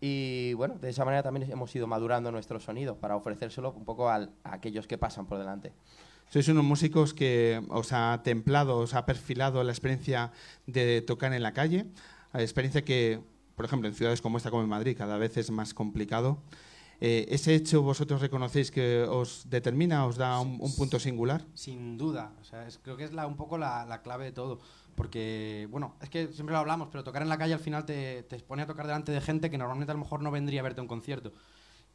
Y 0.00 0.52
bueno, 0.52 0.76
de 0.78 0.90
esa 0.90 1.04
manera 1.04 1.24
también 1.24 1.50
hemos 1.50 1.74
ido 1.74 1.88
madurando 1.88 2.30
nuestro 2.30 2.60
sonido 2.60 2.94
para 2.98 3.16
ofrecérselo 3.16 3.72
un 3.72 3.84
poco 3.84 4.08
a 4.08 4.28
aquellos 4.44 4.86
que 4.86 4.96
pasan 4.96 5.26
por 5.26 5.38
delante. 5.38 5.72
Sois 6.28 6.46
unos 6.48 6.64
músicos 6.64 7.14
que 7.14 7.62
os 7.68 7.92
ha 7.92 8.20
templado, 8.22 8.76
os 8.76 8.92
ha 8.92 9.06
perfilado 9.06 9.64
la 9.64 9.72
experiencia 9.72 10.30
de 10.66 11.00
tocar 11.00 11.32
en 11.32 11.42
la 11.42 11.52
calle, 11.52 11.86
la 12.34 12.42
experiencia 12.42 12.84
que, 12.84 13.20
por 13.56 13.64
ejemplo, 13.64 13.88
en 13.88 13.94
ciudades 13.94 14.20
como 14.20 14.36
esta, 14.36 14.50
como 14.50 14.62
en 14.62 14.68
Madrid, 14.68 14.96
cada 14.96 15.16
vez 15.16 15.38
es 15.38 15.50
más 15.50 15.72
complicado. 15.72 16.42
Eh, 17.00 17.26
¿Ese 17.30 17.54
hecho 17.54 17.80
vosotros 17.80 18.20
reconocéis 18.20 18.70
que 18.70 19.04
os 19.04 19.48
determina, 19.48 20.04
os 20.04 20.16
da 20.16 20.40
un, 20.40 20.58
un 20.60 20.74
punto 20.74 20.98
singular? 20.98 21.46
Sin 21.54 21.96
duda, 21.96 22.32
creo 22.82 22.96
que 22.96 23.04
es 23.04 23.12
un 23.12 23.36
poco 23.36 23.56
la, 23.56 23.86
la 23.86 24.02
clave 24.02 24.26
de 24.26 24.32
todo. 24.32 24.58
Porque, 24.96 25.68
bueno, 25.70 25.94
es 26.02 26.10
que 26.10 26.26
siempre 26.32 26.52
lo 26.52 26.58
hablamos, 26.58 26.88
pero 26.90 27.04
tocar 27.04 27.22
en 27.22 27.28
la 27.28 27.38
calle 27.38 27.54
al 27.54 27.60
final 27.60 27.86
te, 27.86 28.24
te 28.24 28.36
a 28.36 28.66
tocar 28.66 28.86
delante 28.86 29.12
de 29.12 29.20
gente 29.20 29.48
que 29.48 29.56
normalmente 29.56 29.92
a 29.92 29.94
lo 29.94 30.00
mejor 30.00 30.22
no 30.22 30.32
vendría 30.32 30.60
a 30.60 30.64
verte 30.64 30.80
a 30.80 30.82
un 30.82 30.88
concierto. 30.88 31.32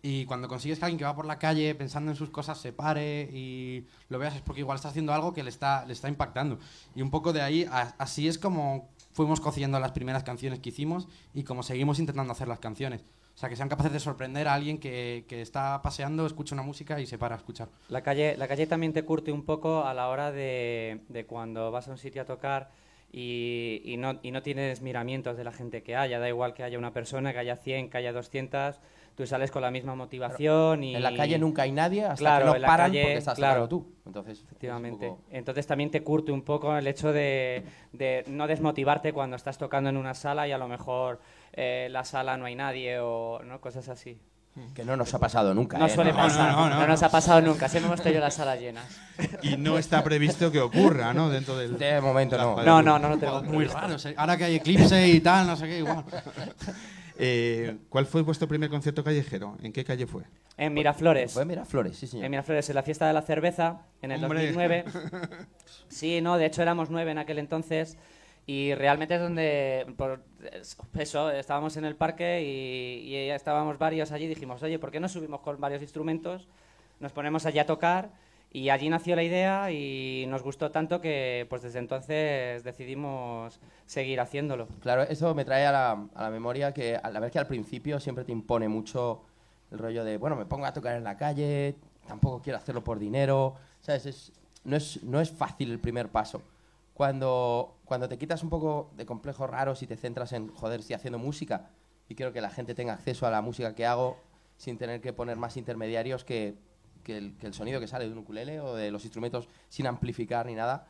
Y 0.06 0.26
cuando 0.26 0.50
consigues 0.50 0.80
que 0.80 0.86
alguien 0.86 1.00
que 1.00 1.06
va 1.06 1.16
por 1.16 1.26
la 1.26 1.40
calle 1.40 1.74
pensando 1.76 2.12
en 2.12 2.18
sus 2.18 2.30
cosas 2.30 2.58
se 2.60 2.74
pare 2.74 3.30
y 3.32 3.88
lo 4.10 4.20
veas 4.20 4.36
es 4.36 4.42
porque 4.42 4.60
igual 4.60 4.76
está 4.76 4.90
haciendo 4.90 5.14
algo 5.14 5.34
que 5.34 5.44
le 5.44 5.50
está, 5.50 5.86
le 5.86 5.94
está 5.94 6.10
impactando. 6.10 6.60
Y 6.94 7.02
un 7.02 7.10
poco 7.10 7.32
de 7.32 7.42
ahí, 7.42 7.66
a- 7.72 7.96
así 7.98 8.28
es 8.28 8.38
como 8.38 8.90
fuimos 9.14 9.40
cociendo 9.40 9.80
las 9.80 9.94
primeras 9.94 10.24
canciones 10.24 10.60
que 10.60 10.70
hicimos 10.70 11.08
y 11.34 11.44
como 11.44 11.64
seguimos 11.64 12.00
intentando 12.00 12.34
hacer 12.34 12.50
las 12.50 12.60
canciones. 12.60 13.02
O 13.34 13.38
sea, 13.38 13.48
que 13.48 13.56
sean 13.56 13.70
capaces 13.70 13.94
de 13.94 14.00
sorprender 14.02 14.50
a 14.50 14.54
alguien 14.56 14.78
que, 14.78 15.24
que 15.30 15.42
está 15.42 15.82
paseando, 15.82 16.26
escucha 16.28 16.54
una 16.54 16.64
música 16.64 17.00
y 17.00 17.06
se 17.06 17.18
para 17.18 17.36
a 17.36 17.38
escuchar. 17.38 17.70
La 17.88 18.04
calle, 18.04 18.36
la 18.38 18.50
calle 18.50 18.68
también 18.68 18.92
te 18.92 19.04
curte 19.06 19.32
un 19.32 19.44
poco 19.46 19.86
a 19.86 19.94
la 19.94 20.10
hora 20.10 20.34
de, 20.34 21.00
de 21.08 21.26
cuando 21.26 21.72
vas 21.72 21.88
a 21.88 21.92
un 21.92 21.98
sitio 21.98 22.24
a 22.24 22.26
tocar 22.26 22.70
y, 23.12 23.82
y 23.86 23.98
no, 23.98 24.20
y 24.22 24.32
no 24.32 24.42
tienes 24.42 24.82
miramientos 24.82 25.38
de 25.38 25.44
la 25.44 25.52
gente 25.52 25.82
que 25.82 25.96
haya. 25.96 26.20
Da 26.20 26.28
igual 26.28 26.54
que 26.54 26.64
haya 26.64 26.78
una 26.78 26.92
persona, 26.94 27.32
que 27.32 27.40
haya 27.40 27.56
100, 27.56 27.90
que 27.90 27.98
haya 27.98 28.12
200, 28.12 28.80
tú 29.16 29.26
sales 29.28 29.52
con 29.52 29.62
la 29.62 29.70
misma 29.72 29.96
motivación 29.96 30.84
y... 30.84 30.96
En 30.96 31.04
la 31.04 31.16
calle 31.16 31.38
nunca 31.38 31.62
hay 31.64 31.72
nadie 31.72 32.04
hasta 32.06 32.16
Claro, 32.18 32.46
que 32.46 32.50
no 32.52 32.56
en 32.56 32.62
la 32.64 32.68
paran 32.68 32.88
calle, 32.92 33.02
porque 33.04 33.18
estás 33.18 33.36
claro. 33.36 33.68
tú. 33.70 33.94
Entonces, 34.06 34.42
Efectivamente. 34.44 35.08
poco- 35.10 35.22
Entonces 35.30 35.68
también 35.68 35.92
te 35.92 36.02
curte 36.04 36.32
un 36.32 36.42
poco 36.42 36.76
el 36.76 36.88
hecho 36.88 37.14
de, 37.14 37.64
de 37.92 38.24
no 38.28 38.48
desmotivarte 38.48 39.14
cuando 39.14 39.36
estás 39.36 39.58
tocando 39.58 39.90
en 39.90 39.98
una 39.98 40.14
sala 40.14 40.48
y 40.48 40.52
a 40.52 40.58
lo 40.58 40.68
mejor 40.68 41.20
eh, 41.54 41.88
la 41.92 42.04
sala 42.06 42.38
no 42.38 42.46
hay 42.46 42.56
nadie 42.56 43.00
o 43.00 43.42
¿no? 43.44 43.62
cosas 43.62 43.88
así. 43.90 44.20
que 44.76 44.84
no 44.86 44.96
nos 44.98 45.14
ha 45.14 45.20
pasado 45.20 45.54
nunca. 45.54 45.78
No 45.78 45.86
¿eh? 45.86 45.90
suele 45.90 46.12
No, 46.12 46.18
pasar, 46.18 46.52
no, 46.52 46.62
no, 46.68 46.70
no, 46.76 46.80
no. 46.82 46.88
nos 46.88 47.02
ha 47.04 47.10
pasado 47.10 47.42
nunca, 47.42 47.70
siempre 47.70 47.88
hemos 47.90 48.02
tenido 48.02 48.22
las 48.22 48.34
salas 48.36 48.60
llenas. 48.60 49.00
Y 49.44 49.58
no 49.58 49.78
está 49.78 50.04
previsto 50.04 50.52
que 50.52 50.60
ocurra, 50.60 51.14
¿no? 51.14 51.30
Dentro 51.30 51.56
del... 51.58 51.78
De 51.78 52.02
momento 52.02 52.38
no. 52.38 52.62
No, 52.64 52.82
no, 52.82 52.98
no 53.00 53.10
lo 53.10 53.18
tengo 53.18 53.42
Muy 53.44 53.66
raro, 53.66 53.98
sé- 54.00 54.14
ahora 54.18 54.38
que 54.38 54.44
hay 54.46 54.56
eclipse 54.56 55.08
y 55.08 55.20
tal, 55.22 55.46
no 55.48 55.56
sé 55.56 55.66
qué, 55.68 55.78
igual. 55.80 56.04
Eh, 57.18 57.78
¿Cuál 57.90 58.06
fue 58.06 58.22
vuestro 58.22 58.48
primer 58.48 58.70
concierto 58.70 59.04
callejero? 59.04 59.58
¿En 59.62 59.72
qué 59.72 59.84
calle 59.84 60.08
fue? 60.08 60.24
En 60.58 60.74
Miraflores. 60.74 61.34
Fue 61.34 61.46
Miraflores, 61.46 61.98
sí, 61.98 62.08
señor. 62.08 62.26
En 62.26 62.32
Miraflores, 62.32 62.70
en 62.70 62.76
la 62.76 62.84
fiesta 62.84 63.08
de 63.08 63.14
la 63.14 63.22
cerveza, 63.22 63.82
en 64.02 64.12
el 64.12 64.24
Hombre. 64.24 64.46
2009. 64.52 64.86
Sí, 65.88 66.22
no, 66.22 66.38
de 66.38 66.46
hecho 66.48 66.62
éramos 66.62 66.90
nueve 66.90 67.12
en 67.12 67.18
aquel 67.20 67.38
entonces. 67.40 67.98
Y 68.46 68.74
realmente 68.74 69.16
es 69.16 69.22
donde, 69.22 69.86
por 69.96 70.22
es- 70.52 70.76
eso, 71.00 71.30
estábamos 71.32 71.78
en 71.78 71.86
el 71.86 71.96
parque 71.96 72.42
y, 72.44 73.08
y 73.16 73.28
ya 73.28 73.36
estábamos 73.36 73.78
varios 73.78 74.12
allí. 74.12 74.28
Dijimos, 74.28 74.62
oye, 74.64 74.80
¿por 74.80 74.92
qué 74.92 75.00
no 75.00 75.08
subimos 75.08 75.42
con 75.42 75.60
varios 75.62 75.82
instrumentos? 75.82 76.48
Nos 77.00 77.12
ponemos 77.14 77.46
allí 77.46 77.60
a 77.60 77.66
tocar 77.66 78.10
y 78.54 78.70
allí 78.70 78.88
nació 78.88 79.16
la 79.16 79.24
idea 79.24 79.72
y 79.72 80.26
nos 80.28 80.44
gustó 80.44 80.70
tanto 80.70 81.02
que 81.02 81.48
pues 81.50 81.64
desde 81.64 81.80
entonces 81.80 82.64
decidimos 82.64 83.60
seguir 83.88 84.20
haciéndolo. 84.22 84.68
Claro, 84.80 85.02
eso 85.02 85.34
me 85.34 85.44
trae 85.44 85.66
a 85.66 85.72
la, 85.72 86.08
a 86.14 86.24
la 86.24 86.30
memoria 86.30 86.72
que 86.72 86.96
a 86.96 87.10
la 87.10 87.20
vez 87.20 87.32
que 87.32 87.40
al 87.40 87.48
principio 87.48 88.00
siempre 88.00 88.24
te 88.24 88.32
impone 88.32 88.70
mucho 88.70 89.24
el 89.72 89.80
rollo 89.80 90.04
de, 90.04 90.18
bueno, 90.18 90.36
me 90.36 90.46
pongo 90.46 90.68
a 90.68 90.74
tocar 90.74 90.96
en 90.96 91.04
la 91.04 91.18
calle, 91.18 91.76
tampoco 92.08 92.44
quiero 92.44 92.60
hacerlo 92.60 92.84
por 92.84 93.00
dinero, 93.00 93.56
¿sabes? 93.82 94.06
Es, 94.06 94.32
no, 94.64 94.78
es, 94.78 95.02
no 95.04 95.20
es 95.20 95.32
fácil 95.32 95.72
el 95.72 95.80
primer 95.80 96.10
paso. 96.10 96.44
Cuando, 96.94 97.78
cuando 97.86 98.08
te 98.08 98.20
quitas 98.20 98.44
un 98.44 98.52
poco 98.52 98.92
de 98.96 99.08
complejos 99.08 99.50
raros 99.50 99.82
y 99.82 99.88
te 99.88 99.98
centras 99.98 100.32
en, 100.32 100.54
joder, 100.54 100.82
estoy 100.82 100.94
haciendo 100.94 101.18
música 101.18 101.72
y 102.08 102.14
quiero 102.14 102.32
que 102.32 102.40
la 102.40 102.52
gente 102.52 102.76
tenga 102.76 102.94
acceso 102.94 103.26
a 103.26 103.32
la 103.32 103.42
música 103.42 103.74
que 103.74 103.88
hago 103.88 104.20
sin 104.58 104.78
tener 104.78 105.02
que 105.02 105.12
poner 105.12 105.38
más 105.38 105.58
intermediarios 105.58 106.24
que, 106.24 106.56
que 107.04 107.18
el, 107.18 107.36
que 107.38 107.48
el 107.48 107.54
sonido 107.54 107.80
que 107.80 107.88
sale 107.88 108.06
de 108.06 108.12
un 108.12 108.20
ukulele 108.20 108.60
o 108.60 108.76
de 108.76 108.92
los 108.92 109.04
instrumentos 109.04 109.48
sin 109.70 109.88
amplificar 109.88 110.46
ni 110.46 110.56
nada. 110.56 110.88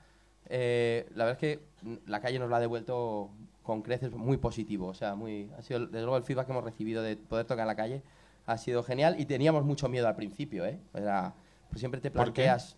Eh, 0.48 1.08
la 1.16 1.26
verdad 1.26 1.44
es 1.44 1.58
que 1.58 2.00
la 2.06 2.22
calle 2.22 2.40
nos 2.40 2.50
lo 2.50 2.56
ha 2.56 2.60
devuelto 2.60 3.30
con 3.64 3.82
creces 3.82 4.12
muy 4.12 4.38
positivo. 4.38 4.88
O 4.88 4.94
sea, 4.94 5.16
muy, 5.16 5.50
ha 5.58 5.62
sido, 5.62 5.88
desde 5.88 6.02
luego 6.02 6.18
el 6.18 6.24
feedback 6.24 6.46
que 6.48 6.52
hemos 6.52 6.64
recibido 6.64 7.02
de 7.02 7.16
poder 7.18 7.46
tocar 7.46 7.64
en 7.64 7.68
la 7.68 7.76
calle 7.76 8.04
ha 8.46 8.58
sido 8.58 8.84
genial 8.84 9.20
y 9.20 9.26
teníamos 9.26 9.64
mucho 9.64 9.88
miedo 9.88 10.08
al 10.08 10.16
principio, 10.16 10.66
¿eh? 10.66 10.80
Era, 10.94 11.34
pues 11.70 11.80
siempre 11.80 12.02
te 12.02 12.12
¿Por 12.12 12.26
qué? 12.34 12.44
planteas... 12.44 12.78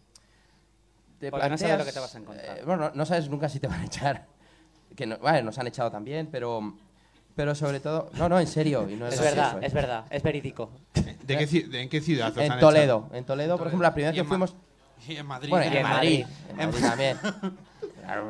Te 1.20 1.32
Porque 1.32 1.50
no 1.50 1.58
sabes 1.58 1.78
lo 1.80 1.84
planteas, 1.84 1.88
que 1.88 1.94
te 1.94 2.00
vas 2.00 2.16
a 2.16 2.18
encontrar. 2.20 2.58
eh, 2.58 2.62
bueno, 2.66 2.90
no, 2.90 2.96
no 2.96 3.06
sabes 3.06 3.30
nunca 3.30 3.50
si 3.50 3.60
te 3.60 3.68
van 3.68 3.82
a 3.82 3.86
echar. 3.86 4.28
Que 4.96 5.06
no, 5.08 5.18
vale, 5.18 5.42
nos 5.44 5.58
han 5.58 5.66
echado 5.68 5.90
también, 5.90 6.28
pero, 6.32 6.76
pero 7.36 7.54
sobre 7.56 7.80
todo... 7.80 8.10
No, 8.18 8.30
no, 8.30 8.40
en 8.40 8.48
serio. 8.48 8.88
Y 8.90 8.96
no 8.96 9.08
Es 9.08 9.20
gracioso, 9.20 9.24
verdad, 9.36 9.64
¿eh? 9.64 9.68
es 9.68 9.74
verdad, 9.74 10.06
es 10.10 10.24
verídico. 10.24 10.72
¿De 10.94 11.38
qué, 11.38 11.46
de- 11.46 11.82
¿En 11.82 11.90
qué 11.90 12.02
ciudad 12.02 12.32
os 12.32 12.38
han 12.38 12.54
En? 12.54 12.60
Toledo. 12.60 13.10
En 13.14 13.24
Toledo, 13.26 13.58
por 13.58 13.68
ejemplo, 13.68 13.84
la 13.88 13.94
primera 13.94 14.12
vez 14.12 14.22
que 14.22 14.28
fuimos... 14.28 14.56
Y 15.08 15.18
en 15.18 15.26
Madrid. 15.26 15.50
Bueno, 15.50 15.66
Y 15.66 15.68
en, 15.70 15.76
en 15.78 15.84
Madrid. 15.84 16.26
Madrid. 16.26 16.60
En 16.60 16.68
Madrid 16.70 16.82
también. 16.88 17.18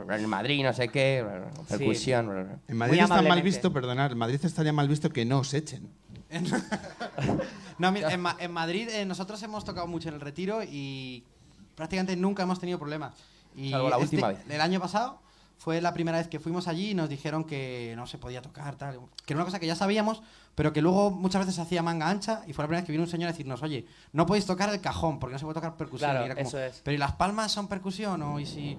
En 0.10 0.30
Madrid, 0.30 0.64
no 0.64 0.72
sé 0.72 0.88
qué, 0.88 1.26
percusión. 1.68 2.62
En 2.70 2.78
Madrid 2.78 3.02
está 3.02 3.22
mal 3.22 3.42
visto, 3.42 3.74
perdonad, 3.74 4.10
en 4.14 4.18
Madrid 4.18 4.40
estaría 4.42 4.72
mal 4.72 4.88
visto 4.88 5.10
que 5.10 5.26
no 5.26 5.40
os 5.40 5.54
echen. 5.54 5.90
No, 7.78 7.92
mira, 7.92 8.14
en, 8.14 8.22
Ma- 8.22 8.38
en 8.40 8.52
Madrid 8.54 8.88
eh, 8.90 9.06
nosotros 9.06 9.44
hemos 9.44 9.66
tocado 9.66 9.86
mucho 9.86 10.08
en 10.08 10.16
el 10.16 10.22
retiro 10.22 10.62
y 10.64 11.26
prácticamente 11.76 12.16
nunca 12.16 12.44
hemos 12.44 12.58
tenido 12.58 12.80
problemas. 12.80 13.14
Y 13.54 13.72
Salvo 13.72 13.90
la 13.90 13.98
este- 13.98 14.16
última 14.16 14.30
vez. 14.30 14.40
El 14.50 14.62
año 14.62 14.80
pasado 14.80 15.20
fue 15.58 15.82
la 15.82 15.94
primera 15.94 16.18
vez 16.18 16.28
que 16.28 16.40
fuimos 16.40 16.68
allí 16.68 16.92
y 16.92 16.94
nos 16.94 17.10
dijeron 17.10 17.44
que 17.44 17.94
no 17.96 18.08
se 18.08 18.18
podía 18.18 18.42
tocar, 18.42 18.76
tal. 18.76 19.00
Que 19.26 19.34
era 19.34 19.38
una 19.38 19.46
cosa 19.46 19.60
que 19.60 19.68
ya 19.68 19.76
sabíamos, 19.76 20.22
pero 20.54 20.74
que 20.74 20.82
luego 20.82 21.12
muchas 21.12 21.42
veces 21.42 21.56
se 21.56 21.62
hacía 21.62 21.82
manga 21.82 22.10
ancha 22.10 22.44
y 22.48 22.54
fue 22.54 22.64
la 22.64 22.68
primera 22.68 22.82
vez 22.82 22.86
que 22.86 22.92
vino 22.92 23.04
un 23.04 23.10
señor 23.10 23.30
a 23.30 23.32
decirnos, 23.32 23.64
oye, 23.64 23.86
no 24.14 24.26
podéis 24.26 24.46
tocar 24.46 24.70
el 24.70 24.82
cajón 24.82 25.20
porque 25.20 25.34
no 25.34 25.40
se 25.40 25.46
puede 25.46 25.56
tocar 25.56 25.76
percusión. 25.76 26.12
Claro, 26.12 26.26
Y 26.26 26.28
era 26.28 26.36
como, 26.36 26.48
eso 26.48 26.60
es. 26.60 26.82
Pero 26.84 26.96
¿y 26.96 26.98
las 26.98 27.14
palmas 27.14 27.52
son 27.52 27.68
percusión? 27.68 28.22
o 28.22 28.40
y 28.40 28.46
si...? 28.46 28.78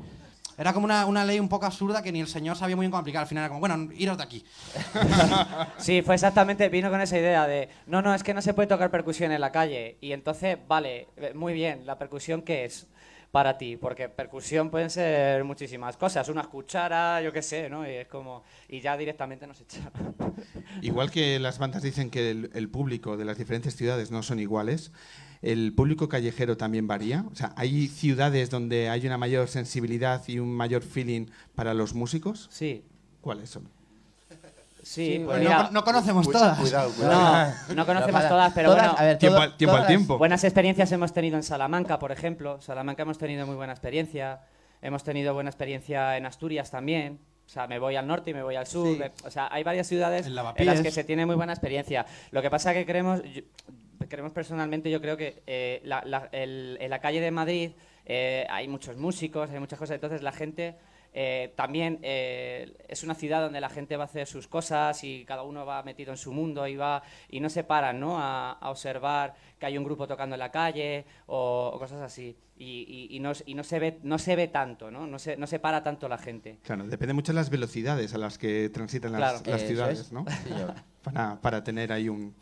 Era 0.58 0.72
como 0.72 0.86
una, 0.86 1.04
una 1.04 1.24
ley 1.24 1.38
un 1.38 1.50
poco 1.50 1.66
absurda 1.66 2.02
que 2.02 2.10
ni 2.10 2.20
el 2.20 2.28
señor 2.28 2.56
sabía 2.56 2.76
muy 2.76 2.84
bien 2.84 2.90
cómo 2.90 3.02
aplicar. 3.02 3.22
Al 3.22 3.28
final 3.28 3.42
era 3.42 3.48
como, 3.48 3.60
bueno, 3.60 3.92
iros 3.92 4.16
de 4.16 4.22
aquí. 4.22 4.44
Sí, 5.78 6.00
fue 6.00 6.14
exactamente, 6.14 6.68
vino 6.70 6.90
con 6.90 7.00
esa 7.00 7.18
idea 7.18 7.46
de, 7.46 7.68
no, 7.86 8.00
no, 8.00 8.14
es 8.14 8.22
que 8.22 8.32
no 8.32 8.40
se 8.40 8.54
puede 8.54 8.66
tocar 8.66 8.90
percusión 8.90 9.32
en 9.32 9.40
la 9.40 9.52
calle. 9.52 9.98
Y 10.00 10.12
entonces, 10.12 10.56
vale, 10.66 11.08
eh, 11.16 11.32
muy 11.34 11.52
bien, 11.52 11.84
¿la 11.84 11.98
percusión 11.98 12.40
qué 12.40 12.64
es 12.64 12.86
para 13.36 13.58
ti? 13.58 13.76
Porque 13.76 14.08
percusión 14.08 14.70
pueden 14.70 14.88
ser 14.88 15.44
muchísimas 15.44 15.98
cosas, 15.98 16.26
unas 16.30 16.46
cucharas, 16.46 17.22
yo 17.22 17.34
qué 17.34 17.42
sé, 17.42 17.68
¿no? 17.68 17.86
Y 17.86 17.90
es 17.90 18.08
como, 18.08 18.42
y 18.66 18.80
ya 18.80 18.96
directamente 18.96 19.46
nos 19.46 19.60
echaron. 19.60 20.14
Igual 20.80 21.10
que 21.10 21.38
las 21.38 21.58
bandas 21.58 21.82
dicen 21.82 22.08
que 22.08 22.30
el, 22.30 22.50
el 22.54 22.70
público 22.70 23.18
de 23.18 23.26
las 23.26 23.36
diferentes 23.36 23.76
ciudades 23.76 24.10
no 24.10 24.22
son 24.22 24.38
iguales, 24.38 24.90
el 25.42 25.74
público 25.74 26.08
callejero 26.08 26.56
también 26.56 26.86
varía. 26.86 27.26
O 27.30 27.34
sea, 27.34 27.52
hay 27.56 27.88
ciudades 27.88 28.48
donde 28.48 28.88
hay 28.88 29.06
una 29.06 29.18
mayor 29.18 29.48
sensibilidad 29.48 30.26
y 30.28 30.38
un 30.38 30.54
mayor 30.56 30.80
feeling 30.80 31.26
para 31.54 31.74
los 31.74 31.92
músicos. 31.92 32.48
Sí, 32.50 32.84
¿Cuáles 33.20 33.50
son? 33.50 33.68
Sí, 34.86 35.14
pues 35.24 35.26
Pues 35.26 35.38
mira, 35.40 35.62
no, 35.64 35.70
no 35.72 35.84
conocemos 35.84 36.28
todas. 36.30 36.58
Cuidado, 36.58 36.90
cuidado. 36.92 37.52
no, 37.68 37.74
no 37.74 37.86
conocemos 37.86 38.20
Todas- 38.20 38.28
todas, 38.28 38.52
pero 38.54 38.70
todas- 38.70 38.84
bueno, 38.86 38.98
a 38.98 39.04
ver, 39.04 39.18
Tiempo 39.18 39.36
todo- 39.36 39.42
al- 39.44 39.56
tiempo 39.56 40.12
al. 40.14 40.18
Buenas 40.18 40.44
experiencias 40.44 40.92
hemos 40.92 41.12
tenido 41.12 41.36
en 41.36 41.42
Salamanca, 41.42 41.98
por 41.98 42.12
ejemplo. 42.12 42.60
Salamanca 42.60 43.02
hemos 43.02 43.18
tenido 43.18 43.46
muy 43.46 43.56
buena 43.56 43.72
experiencia. 43.72 44.40
Hemos 44.82 45.02
tenido 45.04 45.34
buena 45.34 45.50
experiencia 45.50 46.16
en 46.16 46.26
Asturias 46.26 46.70
también. 46.70 47.18
O 47.46 47.48
sea, 47.48 47.66
me 47.66 47.78
voy 47.78 47.96
al 47.96 48.06
norte 48.06 48.30
y 48.30 48.34
me 48.34 48.42
voy 48.42 48.56
al 48.56 48.66
sur. 48.66 48.96
Sí. 48.96 49.02
O 49.24 49.30
sea, 49.30 49.48
hay 49.52 49.62
varias 49.64 49.86
ciudades 49.86 50.26
En 50.26 50.34
las 50.34 50.80
que 50.80 50.90
se 50.90 51.04
tiene 51.04 51.26
muy 51.26 51.34
buena 51.36 51.52
experiencia. 51.52 52.04
Lo 52.30 52.42
que 52.42 52.50
pasa 52.50 52.72
que 52.74 52.84
creemos, 52.84 53.22
yo- 53.22 53.42
creemos 54.08 54.32
personalmente, 54.32 54.90
yo 54.90 55.00
creo 55.00 55.16
que 55.16 55.42
eh, 55.46 55.80
la- 55.84 56.02
la- 56.04 56.28
el- 56.32 56.76
en 56.80 56.90
la 56.90 56.98
calle 57.00 57.20
de 57.20 57.30
Madrid 57.30 57.70
eh, 58.04 58.46
hay 58.50 58.68
muchos 58.68 58.96
músicos, 58.96 59.50
hay 59.50 59.58
muchas 59.58 59.78
cosas. 59.78 59.94
Entonces 59.94 60.22
la 60.22 60.32
gente 60.32 60.76
eh, 61.18 61.54
también 61.56 61.98
eh, 62.02 62.76
es 62.88 63.02
una 63.02 63.14
ciudad 63.14 63.40
donde 63.40 63.58
la 63.58 63.70
gente 63.70 63.96
va 63.96 64.02
a 64.04 64.06
hacer 64.06 64.26
sus 64.26 64.46
cosas 64.48 65.02
y 65.02 65.24
cada 65.24 65.44
uno 65.44 65.64
va 65.64 65.82
metido 65.82 66.10
en 66.12 66.18
su 66.18 66.30
mundo 66.30 66.66
y 66.68 66.76
va 66.76 67.02
y 67.30 67.40
no 67.40 67.48
se 67.48 67.64
paran 67.64 67.98
¿no? 67.98 68.18
A, 68.20 68.52
a 68.52 68.68
observar 68.70 69.34
que 69.58 69.64
hay 69.64 69.78
un 69.78 69.84
grupo 69.84 70.06
tocando 70.06 70.34
en 70.34 70.40
la 70.40 70.50
calle 70.50 71.06
o, 71.26 71.70
o 71.74 71.78
cosas 71.78 72.02
así 72.02 72.36
y, 72.58 73.08
y- 73.10 73.16
y 73.16 73.20
no, 73.20 73.32
y 73.46 73.54
no 73.54 73.64
se 73.64 73.78
ve 73.78 73.98
no 74.02 74.18
se 74.18 74.36
ve 74.36 74.48
tanto 74.48 74.90
no 74.90 75.06
no 75.06 75.18
se, 75.18 75.38
no 75.38 75.46
se 75.46 75.58
para 75.58 75.82
tanto 75.82 76.06
la 76.06 76.18
gente 76.18 76.58
Claro, 76.62 76.86
depende 76.86 77.14
mucho 77.14 77.32
de 77.32 77.36
las 77.36 77.48
velocidades 77.48 78.12
a 78.12 78.18
las 78.18 78.36
que 78.36 78.68
transitan 78.68 79.12
las, 79.12 79.40
Claro. 79.42 79.50
las 79.50 79.62
Eso 79.62 79.68
ciudades, 79.68 79.98
es. 80.00 80.12
¿no? 80.12 80.24
Sí, 80.44 80.50
para, 81.02 81.40
para 81.40 81.64
tener 81.64 81.92
ahí 81.92 82.10
un... 82.10 82.34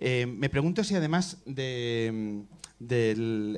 Eh, 0.00 0.26
me 0.26 0.48
pregunto 0.48 0.82
si 0.82 0.94
además 0.96 1.42
de, 1.44 2.42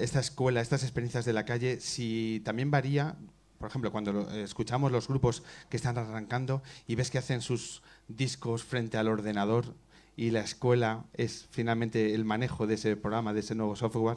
esta 0.01 0.21
escuela, 0.21 0.61
estas 0.61 0.83
experiencias 0.83 1.25
de 1.25 1.33
la 1.33 1.45
calle, 1.45 1.81
si 1.81 2.41
también 2.45 2.71
varía, 2.71 3.17
por 3.61 3.69
ejemplo, 3.69 3.93
cuando 3.93 4.27
eh, 4.33 4.43
escuchamos 4.43 4.91
los 4.91 5.07
grupos 5.07 5.43
que 5.69 5.77
están 5.77 5.99
arrancando 5.99 6.63
y 6.87 6.95
ves 6.95 7.11
que 7.11 7.19
hacen 7.19 7.43
sus 7.43 7.83
discos 8.09 8.65
frente 8.65 8.97
al 8.97 9.07
ordenador 9.07 9.75
y 10.17 10.31
la 10.31 10.41
escuela 10.41 11.05
es 11.13 11.47
finalmente 11.51 12.15
el 12.15 12.25
manejo 12.25 12.67
de 12.67 12.75
ese 12.77 12.97
programa, 12.97 13.35
de 13.35 13.41
ese 13.41 13.55
nuevo 13.55 13.77
software. 13.77 14.17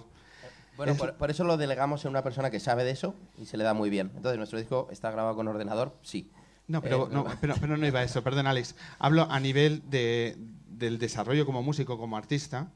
Bueno, 0.78 0.94
Es- 0.94 0.98
por, 0.98 1.16
por 1.16 1.30
eso 1.30 1.44
lo 1.44 1.58
delegamos 1.58 2.06
en 2.06 2.12
una 2.12 2.24
persona 2.24 2.50
que 2.52 2.62
sabe 2.62 2.86
de 2.86 2.92
eso 2.92 3.16
y 3.38 3.46
se 3.46 3.58
le 3.58 3.66
da 3.66 3.74
muy 3.74 3.90
bien. 3.90 4.12
Entonces, 4.16 4.38
nuestro 4.38 4.58
disco 4.60 4.88
está 4.92 5.12
grabado 5.12 5.36
con 5.36 5.46
ordenador, 5.50 5.94
sí. 6.04 6.32
No, 6.70 6.82
pero, 6.82 7.08
Eh, 7.08 7.10
no, 7.12 7.26
pero, 7.42 7.56
pero 7.60 7.76
no 7.76 7.86
iba 7.86 8.00
a 8.00 8.04
eso, 8.04 8.24
perdón 8.24 8.48
Alex. 8.48 8.76
Hablo 8.98 9.28
a 9.30 9.42
nivel 9.42 9.84
de, 9.90 10.38
del 10.70 11.00
desarrollo 11.00 11.46
como 11.46 11.62
músico, 11.64 11.98
como 11.98 12.16
artista. 12.16 12.70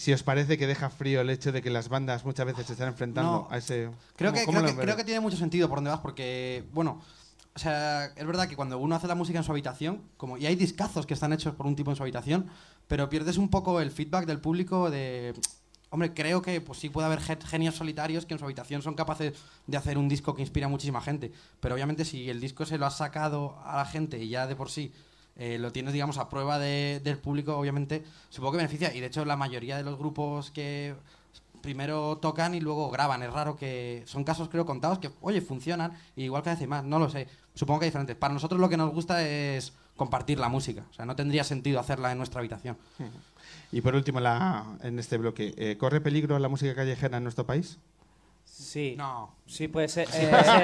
Si 0.00 0.14
os 0.14 0.22
parece 0.22 0.56
que 0.56 0.66
deja 0.66 0.88
frío 0.88 1.20
el 1.20 1.28
hecho 1.28 1.52
de 1.52 1.60
que 1.60 1.68
las 1.68 1.90
bandas 1.90 2.24
muchas 2.24 2.46
veces 2.46 2.64
se 2.66 2.72
están 2.72 2.88
enfrentando 2.88 3.30
No. 3.30 3.48
a 3.50 3.58
ese... 3.58 3.90
Creo 4.16 4.32
¿cómo- 4.32 4.46
que, 4.46 4.50
creo, 4.50 4.64
que, 4.76 4.82
creo 4.82 4.96
que 4.96 5.04
tiene 5.04 5.20
mucho 5.20 5.36
sentido 5.36 5.68
por 5.68 5.76
donde 5.76 5.90
vas, 5.90 6.00
porque, 6.00 6.64
bueno, 6.72 7.02
o 7.54 7.58
sea, 7.58 8.06
es 8.16 8.26
verdad 8.26 8.48
que 8.48 8.56
cuando 8.56 8.78
uno 8.78 8.94
hace 8.96 9.06
la 9.06 9.14
música 9.14 9.38
en 9.38 9.44
su 9.44 9.52
habitación, 9.52 10.00
como, 10.16 10.38
y 10.38 10.46
hay 10.46 10.56
discazos 10.56 11.04
que 11.04 11.12
están 11.12 11.34
hechos 11.34 11.54
por 11.54 11.66
un 11.66 11.76
tipo 11.76 11.90
en 11.90 11.96
su 11.98 12.02
habitación, 12.02 12.48
pero 12.88 13.10
pierdes 13.10 13.36
un 13.36 13.50
poco 13.50 13.78
el 13.82 13.90
feedback 13.90 14.24
del 14.24 14.40
público 14.40 14.88
de... 14.90 15.34
Hombre, 15.90 16.14
creo 16.14 16.40
que 16.40 16.62
pues 16.62 16.78
sí 16.78 16.88
puede 16.88 17.06
haber 17.06 17.20
gen- 17.20 17.42
genios 17.42 17.74
solitarios 17.74 18.24
que 18.24 18.32
en 18.32 18.38
su 18.38 18.46
habitación 18.46 18.80
son 18.80 18.94
capaces 18.94 19.34
de 19.66 19.76
hacer 19.76 19.98
un 19.98 20.08
disco 20.08 20.34
que 20.34 20.40
inspira 20.40 20.64
a 20.64 20.70
muchísima 20.70 21.02
gente. 21.02 21.30
Pero 21.60 21.74
obviamente 21.74 22.06
si 22.06 22.30
el 22.30 22.40
disco 22.40 22.64
se 22.64 22.78
lo 22.78 22.86
has 22.86 22.96
sacado 22.96 23.58
a 23.66 23.76
la 23.76 23.84
gente 23.84 24.16
y 24.22 24.30
ya 24.30 24.46
de 24.46 24.56
por 24.56 24.70
sí 24.70 24.92
eh, 25.36 25.58
lo 25.58 25.72
tienes, 25.72 25.92
digamos, 25.92 26.18
a 26.18 26.28
prueba 26.28 26.58
de- 26.58 27.00
del 27.02 27.18
público, 27.18 27.56
obviamente, 27.56 28.04
supongo 28.28 28.52
que 28.52 28.56
beneficia. 28.58 28.94
Y 28.94 29.00
de 29.00 29.06
hecho 29.06 29.24
la 29.24 29.36
mayoría 29.36 29.76
de 29.76 29.82
los 29.82 29.98
grupos 29.98 30.50
que 30.50 30.94
primero 31.62 32.16
tocan 32.18 32.54
y 32.54 32.60
luego 32.60 32.90
graban. 32.90 33.22
Es 33.22 33.32
raro 33.32 33.56
que. 33.56 34.02
Son 34.06 34.24
casos, 34.24 34.48
creo, 34.48 34.64
contados 34.66 34.98
que, 34.98 35.10
oye, 35.20 35.40
funcionan. 35.40 35.92
Y 36.16 36.24
igual 36.24 36.42
cada 36.42 36.56
vez 36.56 36.68
más, 36.68 36.84
no 36.84 36.98
lo 36.98 37.08
sé. 37.10 37.28
Supongo 37.54 37.80
que 37.80 37.84
hay 37.86 37.90
diferentes. 37.90 38.16
Para 38.16 38.32
nosotros 38.34 38.60
lo 38.60 38.68
que 38.68 38.76
nos 38.76 38.92
gusta 38.92 39.22
es 39.26 39.72
compartir 39.96 40.38
la 40.38 40.48
música. 40.48 40.84
O 40.90 40.94
sea, 40.94 41.04
no 41.04 41.14
tendría 41.16 41.44
sentido 41.44 41.78
hacerla 41.80 42.10
en 42.12 42.18
nuestra 42.18 42.38
habitación. 42.40 42.76
Y 43.72 43.80
por 43.82 43.94
último, 43.94 44.20
la, 44.20 44.64
en 44.82 44.98
este 44.98 45.18
bloque, 45.18 45.54
eh, 45.58 45.76
¿corre 45.78 46.00
peligro 46.00 46.38
la 46.38 46.48
música 46.48 46.74
callejera 46.74 47.18
en 47.18 47.22
nuestro 47.24 47.44
país? 47.46 47.78
Sí 48.60 48.94
No. 48.96 49.34
sí 49.46 49.68
puede 49.68 49.88
ser, 49.88 50.06
sí 50.08 50.26
puede 50.30 50.44
ser. 50.44 50.62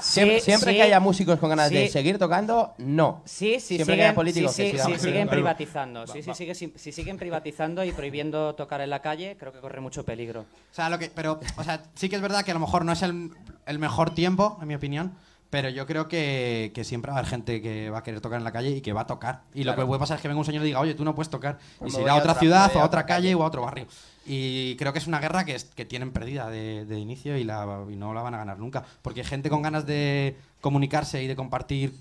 Siempre, 0.00 0.40
Sí, 0.40 0.44
siempre 0.44 0.70
sí. 0.72 0.76
que 0.76 0.82
haya 0.82 1.00
músicos 1.00 1.38
con 1.38 1.48
ganas 1.48 1.70
de 1.70 1.88
seguir 1.88 2.18
tocando, 2.18 2.74
no. 2.78 3.22
Sí, 3.24 3.54
sí, 3.60 3.76
Siempre 3.76 3.78
que 3.78 3.84
siguen, 3.92 4.00
haya 4.06 4.14
políticos 4.14 4.52
sí, 4.52 4.62
que 4.62 4.70
sí, 4.70 4.76
sigan- 4.76 4.86
sí, 4.94 4.98
siguen 4.98 5.22
Algo. 5.22 5.32
privatizando. 5.32 6.06
Sí, 6.06 6.22
sí, 6.22 6.30
sigue- 6.34 6.54
si, 6.54 6.72
si 6.76 6.92
siguen 6.92 7.16
privatizando 7.16 7.84
y 7.84 7.92
prohibiendo 7.92 8.54
tocar 8.54 8.80
en 8.80 8.90
la 8.90 9.00
calle, 9.02 9.36
creo 9.38 9.52
que 9.52 9.60
corre 9.60 9.80
mucho 9.80 10.04
peligro. 10.04 10.40
O 10.42 10.74
sea, 10.74 10.88
lo 10.90 10.98
que, 10.98 11.10
pero, 11.10 11.40
o 11.56 11.64
sea, 11.64 11.82
sí 11.94 12.08
que 12.08 12.16
es 12.16 12.22
verdad 12.22 12.44
que 12.44 12.50
a 12.50 12.54
lo 12.54 12.60
mejor 12.60 12.84
no 12.84 12.92
es 12.92 13.02
el, 13.02 13.30
el 13.66 13.78
mejor 13.78 14.14
tiempo, 14.14 14.58
en 14.60 14.68
mi 14.68 14.74
opinión. 14.74 15.12
Pero 15.52 15.68
yo 15.68 15.84
creo 15.84 16.08
que, 16.08 16.72
que 16.74 16.82
siempre 16.82 17.10
va 17.10 17.16
a 17.16 17.20
haber 17.20 17.28
gente 17.30 17.60
que 17.60 17.90
va 17.90 17.98
a 17.98 18.02
querer 18.02 18.22
tocar 18.22 18.38
en 18.38 18.44
la 18.44 18.52
calle 18.52 18.70
y 18.70 18.80
que 18.80 18.94
va 18.94 19.02
a 19.02 19.06
tocar. 19.06 19.42
Y 19.52 19.64
lo 19.64 19.76
que 19.76 19.84
puede 19.84 19.98
pasar 20.00 20.16
es 20.16 20.22
que 20.22 20.28
venga 20.28 20.38
un 20.38 20.46
señor 20.46 20.62
y 20.62 20.68
diga, 20.68 20.80
oye, 20.80 20.94
tú 20.94 21.04
no 21.04 21.14
puedes 21.14 21.28
tocar. 21.28 21.58
Pues 21.78 21.92
y 21.92 21.96
se 21.96 22.00
irá 22.02 22.12
a 22.12 22.16
otra 22.16 22.30
otra- 22.32 22.40
ciudad, 22.40 22.60
a 22.62 22.64
a 22.64 22.68
otra 22.68 22.84
otra 22.86 23.06
calle 23.06 23.28
calle. 23.28 23.34
o 23.34 23.42
a 23.42 23.46
otro 23.48 23.60
barrio. 23.60 23.86
Y 24.24 24.76
creo 24.76 24.94
que 24.94 24.98
es 24.98 25.06
una 25.06 25.20
guerra 25.20 25.44
que, 25.44 25.54
es- 25.54 25.64
que 25.66 25.84
tienen 25.84 26.10
perdida 26.10 26.48
de, 26.48 26.86
de 26.86 26.98
inicio 26.98 27.36
y, 27.36 27.44
la, 27.44 27.84
y 27.90 27.96
no 27.96 28.14
la 28.14 28.22
van 28.22 28.32
a 28.34 28.38
ganar 28.38 28.58
nunca. 28.58 28.82
Porque 29.02 29.24
gente 29.24 29.50
con 29.50 29.60
ganas 29.60 29.84
de 29.84 30.36
comunicarse 30.62 31.22
y 31.22 31.26
de 31.26 31.36
compartir 31.36 31.92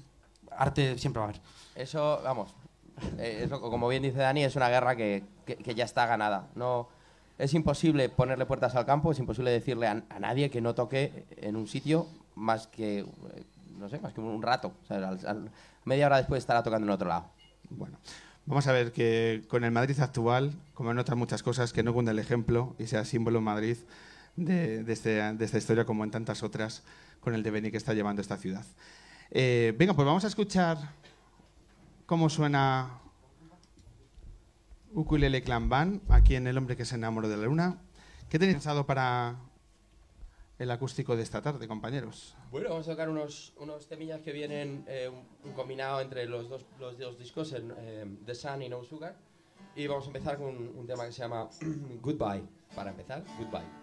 arte 0.57 0.97
siempre 0.97 1.19
va 1.19 1.25
a 1.25 1.29
haber. 1.31 1.41
Eso, 1.75 2.21
vamos, 2.23 2.53
eh, 3.17 3.41
eso, 3.43 3.59
como 3.59 3.89
bien 3.89 4.03
dice 4.03 4.19
Dani, 4.19 4.45
es 4.45 4.55
una 4.55 4.69
guerra 4.69 4.95
que, 4.95 5.23
que- 5.45 5.57
que 5.57 5.75
ya 5.75 5.83
está 5.83 6.05
ganada. 6.05 6.47
No, 6.55 6.87
es 7.37 7.53
imposible 7.53 8.07
ponerle 8.07 8.45
puertas 8.45 8.75
al 8.75 8.85
campo, 8.85 9.11
es 9.11 9.19
imposible 9.19 9.51
decirle 9.51 9.87
a, 9.87 10.03
a 10.09 10.19
nadie 10.19 10.49
que 10.49 10.61
no 10.61 10.73
toque 10.73 11.25
en 11.35 11.57
un 11.57 11.67
sitio 11.67 12.07
más 12.35 12.67
que, 12.67 12.99
eh, 12.99 13.05
no 13.77 13.89
sé, 13.89 13.99
más 13.99 14.13
que 14.13 14.21
un 14.21 14.41
rato. 14.41 14.73
Media 15.85 16.05
hora 16.07 16.17
después 16.17 16.39
estará 16.39 16.63
tocando 16.63 16.85
en 16.87 16.91
otro 16.91 17.07
lado. 17.09 17.25
Bueno, 17.69 17.97
vamos 18.45 18.67
a 18.67 18.71
ver 18.71 18.91
que 18.91 19.43
con 19.47 19.63
el 19.63 19.71
Madrid 19.71 19.99
actual, 19.99 20.53
como 20.73 20.91
en 20.91 20.99
otras 20.99 21.17
muchas 21.17 21.43
cosas, 21.43 21.73
que 21.73 21.83
no 21.83 21.93
cunda 21.93 22.11
el 22.11 22.19
ejemplo 22.19 22.75
y 22.79 22.87
sea 22.87 23.05
símbolo 23.05 23.39
en 23.39 23.45
Madrid 23.45 23.77
de, 24.35 24.83
este- 24.91 25.33
de 25.33 25.45
esta 25.45 25.57
historia 25.57 25.85
como 25.85 26.03
en 26.03 26.11
tantas 26.11 26.43
otras 26.43 26.83
con 27.19 27.33
el 27.33 27.43
devenir 27.43 27.71
que 27.71 27.77
está 27.77 27.93
llevando 27.93 28.21
esta 28.21 28.37
ciudad. 28.37 28.65
Eh, 29.29 29.73
venga, 29.77 29.93
pues 29.93 30.05
vamos 30.05 30.23
a 30.25 30.27
escuchar 30.27 30.77
cómo 32.05 32.29
suena 32.29 32.99
Ukulele 34.93 35.41
Clan 35.43 36.01
aquí 36.09 36.35
en 36.35 36.47
El 36.47 36.57
hombre 36.57 36.75
que 36.75 36.85
se 36.85 36.95
enamoró 36.95 37.29
de 37.29 37.37
la 37.37 37.43
luna. 37.45 37.77
¿Qué 38.29 38.39
tenéis 38.39 38.55
pensado 38.57 38.85
para 38.85 39.35
el 40.61 40.69
acústico 40.69 41.15
de 41.15 41.23
esta 41.23 41.41
tarde, 41.41 41.67
compañeros? 41.67 42.35
Bueno, 42.51 42.69
vamos 42.69 42.87
a 42.87 42.91
tocar 42.91 43.09
unos, 43.09 43.51
unos 43.57 43.87
temillas 43.87 44.21
que 44.21 44.31
vienen 44.31 44.85
eh, 44.87 45.09
un, 45.09 45.25
un 45.49 45.55
combinado 45.55 46.01
entre 46.01 46.25
los 46.27 46.49
dos, 46.49 46.65
los 46.79 46.99
dos 46.99 47.17
discos, 47.17 47.53
en, 47.53 47.73
eh, 47.77 48.05
The 48.25 48.35
Sun 48.35 48.61
y 48.61 48.69
No 48.69 48.83
Sugar. 48.83 49.15
Y 49.75 49.87
vamos 49.87 50.05
a 50.05 50.07
empezar 50.07 50.37
con 50.37 50.49
un, 50.49 50.67
un 50.77 50.85
tema 50.85 51.05
que 51.05 51.11
se 51.11 51.21
llama 51.23 51.49
Goodbye. 52.01 52.43
Para 52.75 52.91
empezar, 52.91 53.23
Goodbye. 53.39 53.80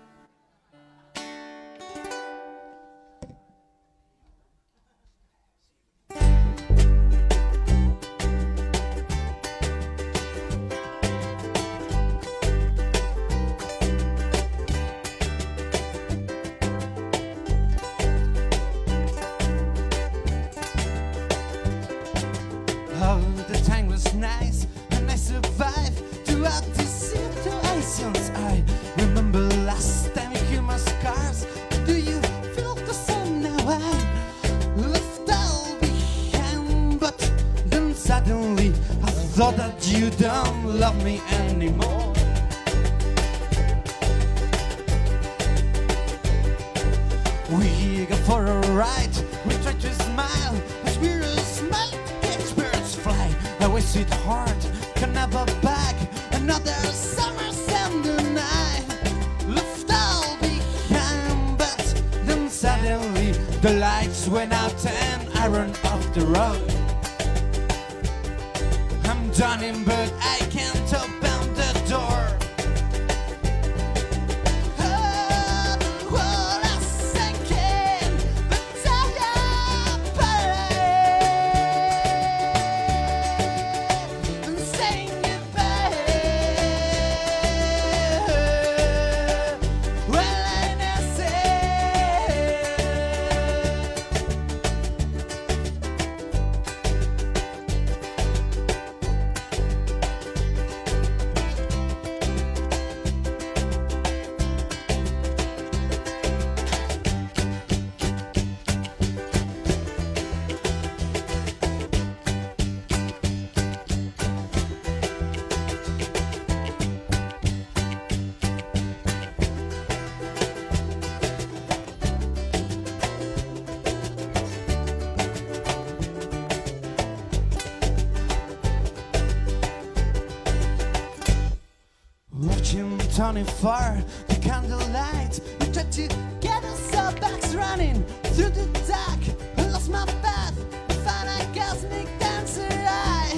Tony 133.28 133.44
far, 133.44 134.02
the 134.26 134.36
candlelight. 134.36 135.38
We 135.60 135.66
tried 135.66 135.92
to 135.92 136.08
get 136.40 136.64
us 136.64 136.94
our 136.94 137.12
backs 137.16 137.54
running 137.54 138.02
through 138.32 138.48
the 138.48 138.66
dark. 138.88 139.20
I 139.58 139.68
lost 139.70 139.90
my 139.90 140.06
path, 140.22 140.56
found 141.04 141.28
a 141.28 141.44
cosmic 141.54 142.08
dancer. 142.18 142.66
I 142.70 143.34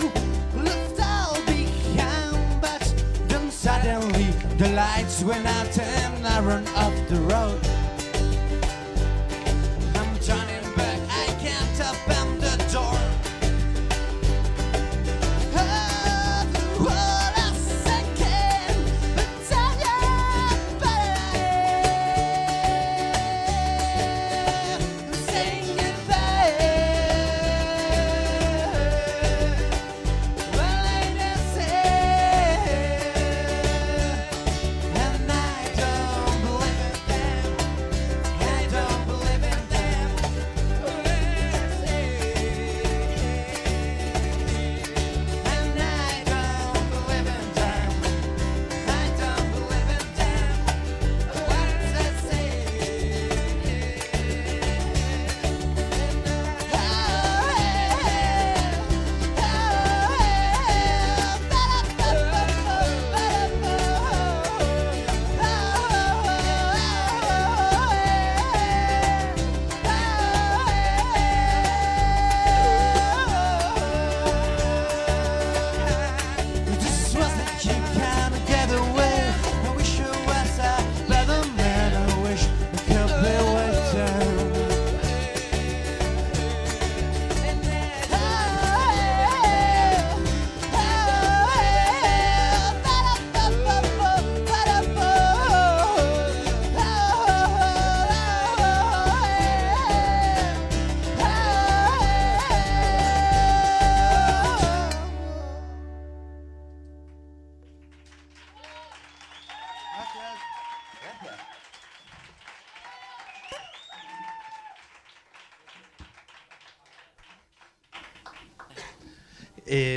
left 0.54 1.00
all 1.02 1.34
behind, 1.44 2.60
but 2.60 3.04
then 3.26 3.50
suddenly 3.50 4.30
the 4.58 4.68
lights 4.68 5.24
went 5.24 5.44
out 5.44 5.76
and 5.76 6.24
I 6.24 6.38
ran 6.38 6.68
off 6.68 7.08
the 7.08 7.20
road. 7.22 7.79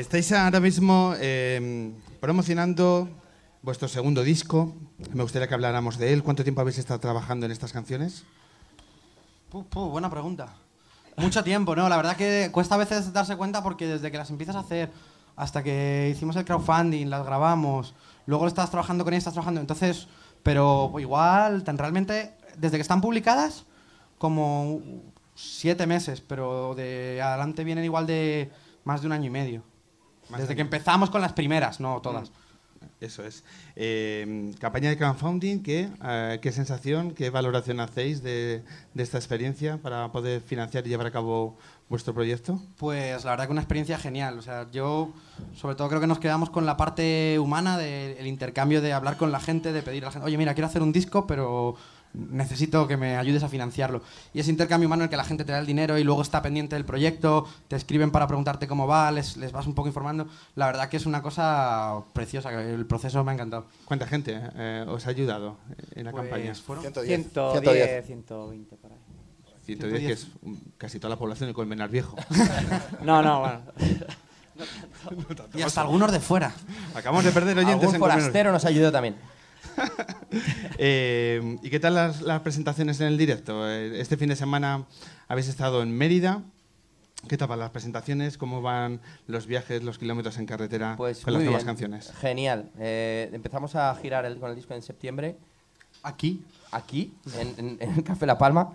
Estáis 0.03 0.33
ahora 0.33 0.59
mismo 0.59 1.13
eh, 1.17 1.93
promocionando 2.19 3.07
vuestro 3.61 3.87
segundo 3.87 4.21
disco. 4.21 4.75
Me 5.13 5.23
gustaría 5.23 5.47
que 5.47 5.53
habláramos 5.53 5.97
de 5.97 6.11
él. 6.11 6.23
¿Cuánto 6.23 6.43
tiempo 6.43 6.59
habéis 6.59 6.77
estado 6.77 6.99
trabajando 6.99 7.45
en 7.45 7.53
estas 7.53 7.71
canciones? 7.71 8.25
Buena 9.71 10.09
pregunta. 10.09 10.55
Mucho 11.15 11.41
tiempo, 11.41 11.73
¿no? 11.73 11.87
La 11.87 11.95
verdad 11.95 12.17
que 12.17 12.49
cuesta 12.51 12.75
a 12.75 12.79
veces 12.79 13.13
darse 13.13 13.37
cuenta 13.37 13.63
porque 13.63 13.87
desde 13.87 14.11
que 14.11 14.17
las 14.17 14.29
empiezas 14.29 14.57
a 14.57 14.59
hacer 14.59 14.91
hasta 15.37 15.63
que 15.63 16.11
hicimos 16.13 16.35
el 16.35 16.43
crowdfunding, 16.43 17.09
las 17.09 17.25
grabamos, 17.25 17.95
luego 18.25 18.45
estás 18.47 18.69
trabajando 18.69 19.05
con 19.05 19.13
ellas, 19.13 19.21
estás 19.21 19.35
trabajando, 19.35 19.61
entonces, 19.61 20.07
pero 20.43 20.93
igual, 20.99 21.63
tan 21.63 21.77
realmente 21.77 22.35
desde 22.57 22.77
que 22.77 22.81
están 22.81 22.99
publicadas, 22.99 23.63
como 24.17 24.81
siete 25.33 25.87
meses, 25.87 26.19
pero 26.19 26.75
de 26.75 27.21
adelante 27.21 27.63
vienen 27.63 27.85
igual 27.85 28.05
de 28.05 28.51
más 28.83 28.99
de 29.01 29.07
un 29.07 29.13
año 29.13 29.27
y 29.27 29.31
medio. 29.31 29.72
Más 30.33 30.41
desde 30.41 30.49
de- 30.51 30.55
que 30.57 30.61
empezamos 30.61 31.09
con 31.09 31.21
las 31.21 31.33
primeras, 31.33 31.79
no 31.79 32.01
todas. 32.01 32.31
Eso 32.99 33.23
es. 33.25 33.43
Eh, 33.77 34.51
campaña 34.59 34.89
de 34.89 34.97
crowdfunding, 34.97 35.61
¿qué, 35.63 35.89
eh, 36.03 36.39
¿qué 36.41 36.51
sensación, 36.51 37.11
qué 37.11 37.29
valoración 37.29 37.79
hacéis 37.79 38.21
de, 38.23 38.63
de 38.93 39.03
esta 39.03 39.17
experiencia 39.17 39.77
para 39.77 40.11
poder 40.11 40.41
financiar 40.41 40.85
y 40.85 40.89
llevar 40.89 41.07
a 41.07 41.11
cabo 41.11 41.57
vuestro 41.89 42.13
proyecto? 42.13 42.61
Pues 42.77 43.23
la 43.23 43.31
verdad 43.31 43.45
que 43.45 43.51
una 43.53 43.61
experiencia 43.61 43.97
genial. 43.97 44.37
O 44.37 44.41
sea, 44.41 44.67
yo 44.71 45.11
sobre 45.55 45.75
todo 45.75 45.87
creo 45.89 46.01
que 46.01 46.07
nos 46.07 46.19
quedamos 46.19 46.49
con 46.49 46.65
la 46.65 46.75
parte 46.77 47.39
humana 47.39 47.77
del 47.77 48.27
intercambio 48.27 48.81
de 48.81 48.93
hablar 48.93 49.17
con 49.17 49.31
la 49.31 49.39
gente, 49.39 49.71
de 49.73 49.81
pedir 49.81 50.03
a 50.03 50.07
la 50.07 50.11
gente, 50.11 50.25
oye, 50.27 50.37
mira, 50.37 50.53
quiero 50.53 50.67
hacer 50.67 50.81
un 50.81 50.91
disco, 50.93 51.25
pero 51.27 51.75
necesito 52.13 52.87
que 52.87 52.97
me 52.97 53.17
ayudes 53.17 53.43
a 53.43 53.49
financiarlo. 53.49 54.01
Y 54.33 54.39
ese 54.39 54.51
intercambio 54.51 54.87
humano 54.87 55.03
en 55.03 55.05
el 55.05 55.09
que 55.09 55.17
la 55.17 55.23
gente 55.23 55.43
te 55.45 55.51
da 55.51 55.59
el 55.59 55.65
dinero 55.65 55.97
y 55.97 56.03
luego 56.03 56.21
está 56.21 56.41
pendiente 56.41 56.75
del 56.75 56.85
proyecto, 56.85 57.47
te 57.67 57.75
escriben 57.75 58.11
para 58.11 58.27
preguntarte 58.27 58.67
cómo 58.67 58.87
va, 58.87 59.11
les, 59.11 59.37
les 59.37 59.51
vas 59.51 59.67
un 59.67 59.73
poco 59.73 59.87
informando. 59.87 60.27
La 60.55 60.67
verdad 60.67 60.89
que 60.89 60.97
es 60.97 61.05
una 61.05 61.21
cosa 61.21 62.01
preciosa, 62.13 62.51
el 62.61 62.85
proceso 62.85 63.23
me 63.23 63.31
ha 63.31 63.33
encantado. 63.33 63.65
¿Cuánta 63.85 64.07
gente 64.07 64.39
eh, 64.55 64.85
os 64.87 65.05
ha 65.07 65.09
ayudado 65.09 65.57
en 65.95 66.05
la 66.05 66.11
Pues 66.11 66.23
campaña? 66.23 66.55
fueron 66.55 66.83
110. 66.83 67.31
110, 67.31 68.05
120 68.05 68.75
por 68.77 68.91
ahí. 68.91 68.97
110, 69.65 70.01
que 70.05 70.11
es 70.11 70.27
casi 70.77 70.99
toda 70.99 71.09
la 71.11 71.17
población 71.17 71.49
de 71.49 71.53
Colmenar 71.53 71.89
Viejo. 71.89 72.15
No, 73.01 73.21
no, 73.21 73.39
bueno. 73.39 73.61
Y 75.55 75.63
hasta 75.63 75.81
algunos 75.81 76.11
de 76.11 76.19
fuera. 76.19 76.53
Acabamos 76.93 77.25
de 77.25 77.31
perder 77.31 77.57
oyentes 77.57 77.75
Algún 77.81 77.95
en 77.95 77.99
Colmenar 77.99 78.19
forastero 78.21 78.51
nos 78.51 78.65
ayudó 78.65 78.91
también. 78.91 79.15
Eh, 80.79 81.57
¿Y 81.61 81.69
qué 81.69 81.79
tal 81.79 81.93
las, 81.93 82.21
las 82.21 82.41
presentaciones 82.41 82.99
en 82.99 83.07
el 83.07 83.17
directo? 83.17 83.69
Eh, 83.69 84.01
Este 84.01 84.17
fin 84.17 84.29
de 84.29 84.35
semana 84.35 84.85
habéis 85.27 85.47
estado 85.47 85.83
en 85.83 85.95
Mérida. 85.95 86.41
¿Qué 87.27 87.37
tal 87.37 87.47
van 87.47 87.59
las 87.59 87.69
presentaciones? 87.69 88.37
¿Cómo 88.37 88.61
van 88.61 88.99
los 89.27 89.45
viajes, 89.45 89.83
los 89.83 89.97
kilómetros 89.99 90.37
en 90.39 90.45
carretera 90.45 90.95
Pues 90.97 91.21
con 91.23 91.33
las 91.33 91.43
nuevas 91.43 91.61
bien. 91.61 91.67
canciones? 91.67 92.11
Genial. 92.19 92.69
Eh, 92.79 93.29
empezamos 93.31 93.75
a 93.75 93.93
girar 93.95 94.25
el- 94.25 94.39
con 94.39 94.49
el 94.49 94.55
disco 94.55 94.73
en 94.73 94.81
septiembre, 94.81 95.37
Aquí. 96.01 96.43
aquí, 96.71 97.13
en, 97.39 97.53
en- 97.57 97.77
en 97.79 98.01
Café 98.01 98.25
La 98.25 98.37
Palma. 98.37 98.73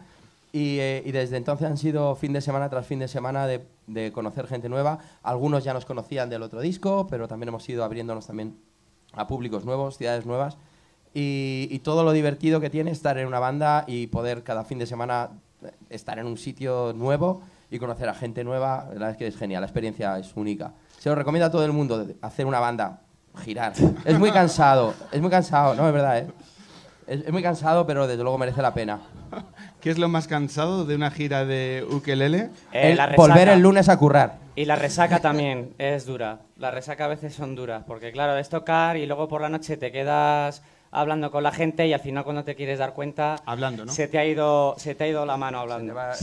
Y, 0.53 0.79
eh, 0.79 1.03
y 1.05 1.13
desde 1.13 1.37
entonces 1.37 1.67
han 1.69 1.77
sido 1.77 2.15
fin 2.17 2.33
de 2.33 2.41
semana 2.41 2.71
tras 2.71 2.87
fin 2.87 3.01
de 3.01 3.09
semana 3.09 3.47
de, 3.47 3.67
de 3.87 4.13
conocer 4.13 4.47
gente 4.47 4.69
nueva. 4.71 4.99
Algunos 5.23 5.63
ya 5.65 5.75
nos 5.75 5.85
conocían 5.85 6.31
del 6.31 6.43
otro 6.43 6.61
disco, 6.61 7.07
pero 7.11 7.29
también 7.29 7.49
hemos 7.49 7.69
ido 7.69 7.85
abriéndonos 7.85 8.27
también 8.29 8.57
a 9.13 9.27
públicos 9.27 9.65
nuevos, 9.67 9.99
ciudades 9.99 10.25
nuevas. 10.25 10.57
Y, 11.15 11.69
y 11.71 11.79
todo 11.81 12.05
lo 12.05 12.13
divertido 12.13 12.61
que 12.61 12.71
tiene 12.71 12.91
estar 12.91 13.19
en 13.19 13.27
una 13.27 13.39
banda 13.39 13.85
y 13.87 14.07
poder 14.09 14.43
cada 14.43 14.65
fin 14.65 14.79
de 14.79 14.87
semana 14.87 15.31
eh, 15.65 15.71
estar 15.91 16.19
en 16.19 16.27
un 16.27 16.37
sitio 16.37 16.93
nuevo 16.95 17.43
y 17.71 17.79
conocer 17.79 18.09
a 18.09 18.15
gente 18.15 18.45
nueva, 18.45 18.85
la 18.89 18.93
verdad 18.93 19.11
es 19.11 19.17
que 19.17 19.27
es 19.27 19.37
genial, 19.37 19.61
la 19.63 19.67
experiencia 19.67 20.19
es 20.19 20.33
única. 20.37 20.73
Se 20.99 21.09
lo 21.09 21.15
recomiendo 21.15 21.47
a 21.47 21.51
todo 21.51 21.65
el 21.65 21.73
mundo, 21.73 22.07
hacer 22.23 22.47
una 22.47 22.61
banda, 22.61 23.01
girar. 23.45 23.73
Es 24.05 24.19
muy 24.19 24.31
cansado, 24.33 24.95
es 25.13 25.21
muy 25.21 25.31
cansado, 25.31 25.75
no, 25.75 25.87
es 25.87 25.93
verdad, 25.93 26.19
¿eh? 26.19 26.27
Es, 27.07 27.21
es 27.25 27.33
muy 27.33 27.43
cansado, 27.43 27.87
pero 27.87 28.07
desde 28.07 28.23
luego 28.23 28.37
merece 28.39 28.61
la 28.63 28.75
pena. 28.75 29.01
¿Qué 29.81 29.91
es 29.91 29.99
lo 29.99 30.09
más 30.09 30.27
cansado 30.27 30.85
de 30.85 30.95
una 30.95 31.11
gira 31.11 31.45
de 31.45 31.87
ukelele? 31.91 32.51
Eh, 32.73 32.97
El- 32.99 33.17
volver 33.17 33.49
el 33.49 33.61
lunes 33.61 33.89
a 33.89 33.97
currar. 33.99 34.37
Y 34.57 34.65
la 34.65 34.75
resaca 34.77 35.21
también 35.21 35.73
es 35.79 36.05
dura. 36.05 36.41
La 36.57 36.71
resaca 36.71 37.05
a 37.05 37.09
veces 37.09 37.35
son 37.35 37.55
duras, 37.55 37.85
porque 37.87 38.11
claro, 38.13 38.37
es 38.37 38.49
tocar 38.49 38.97
y 38.97 39.07
luego 39.07 39.29
por 39.29 39.41
la 39.41 39.49
noche 39.49 39.77
te 39.77 39.93
quedas 39.93 40.63
hablando 40.91 41.31
con 41.31 41.43
la 41.43 41.53
gente 41.53 41.87
y 41.87 41.93
al 41.93 42.01
final 42.01 42.25
cuando 42.25 42.45
te 42.45 42.55
quieres 42.55 42.79
dar 42.79 42.95
cuenta 42.95 43.37
Hablando, 43.45 43.85
¿no? 43.85 43.93
se 43.93 44.09
te 44.09 44.19
ha 44.19 44.25
ido 44.25 44.75
se 44.79 44.95
te 44.95 45.05
ha 45.05 45.09
ido 45.09 45.27
la 45.27 45.37
mano 45.37 45.59
hablando. 45.61 45.95
va- 45.95 46.15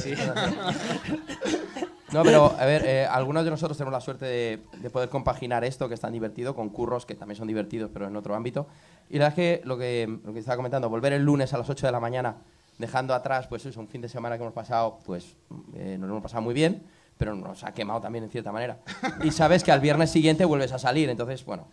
No, 2.14 2.24
pero 2.24 2.46
a 2.58 2.66
ver, 2.66 2.86
eh, 2.86 3.06
algunos 3.06 3.44
de 3.44 3.50
nosotros 3.50 3.78
tenemos 3.78 3.92
la 3.92 4.00
suerte 4.00 4.26
de, 4.26 4.60
de 4.80 4.90
poder 4.90 5.10
compaginar 5.10 5.66
esto, 5.66 5.88
que 5.90 5.96
es 5.96 6.00
tan 6.00 6.14
divertido, 6.14 6.56
con 6.56 6.70
curros 6.70 7.06
que 7.06 7.16
también 7.16 7.36
son 7.36 7.48
divertidos, 7.48 7.90
pero 7.94 8.08
en 8.08 8.16
otro 8.16 8.36
ámbito. 8.36 8.68
Y 9.10 9.18
la 9.18 9.26
verdad 9.26 9.40
es 9.40 9.60
que 9.60 9.68
lo 9.68 9.78
que, 9.78 10.20
lo 10.24 10.32
que 10.32 10.40
estaba 10.40 10.56
comentando, 10.56 10.90
volver 10.90 11.12
el 11.14 11.24
lunes 11.24 11.54
a 11.54 11.58
las 11.58 11.70
8 11.70 11.86
de 11.88 11.92
la 11.92 12.00
mañana, 12.00 12.38
dejando 12.78 13.14
atrás, 13.14 13.48
pues 13.48 13.66
eso, 13.66 13.80
un 13.82 13.88
fin 13.90 14.02
de 14.02 14.08
semana 14.08 14.38
que 14.38 14.44
hemos 14.44 14.54
pasado, 14.54 15.00
pues 15.06 15.36
eh, 15.76 15.98
nos 16.00 16.08
lo 16.08 16.14
hemos 16.16 16.24
pasado 16.24 16.42
muy 16.42 16.54
bien, 16.54 16.84
pero 17.18 17.36
nos 17.36 17.64
ha 17.66 17.74
quemado 17.74 18.00
también 18.00 18.24
en 18.24 18.30
cierta 18.30 18.52
manera. 18.52 18.78
Y 19.24 19.32
sabes 19.32 19.64
que 19.64 19.72
al 19.74 19.82
viernes 19.82 20.10
siguiente 20.12 20.46
vuelves 20.46 20.72
a 20.72 20.80
salir, 20.80 21.10
entonces, 21.10 21.44
bueno, 21.44 21.68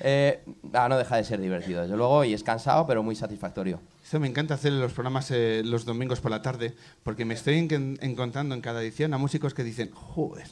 eh, 0.00 0.42
ah, 0.72 0.88
no 0.88 0.96
deja 0.98 1.16
de 1.16 1.24
ser 1.24 1.40
divertido, 1.40 1.82
desde 1.82 1.96
luego, 1.96 2.24
y 2.24 2.34
es 2.34 2.42
cansado, 2.42 2.86
pero 2.86 3.02
muy 3.02 3.14
satisfactorio. 3.16 3.80
Esto 4.04 4.18
me 4.18 4.26
encanta 4.26 4.54
hacer 4.54 4.72
los 4.72 4.92
programas 4.92 5.30
eh, 5.30 5.62
los 5.64 5.84
domingos 5.84 6.20
por 6.20 6.30
la 6.30 6.42
tarde, 6.42 6.74
porque 7.04 7.24
me 7.24 7.34
estoy 7.34 7.58
en- 7.58 7.98
encontrando 8.02 8.54
en 8.54 8.60
cada 8.60 8.82
edición 8.82 9.14
a 9.14 9.18
músicos 9.18 9.54
que 9.54 9.62
dicen, 9.62 9.90
joder, 9.92 10.46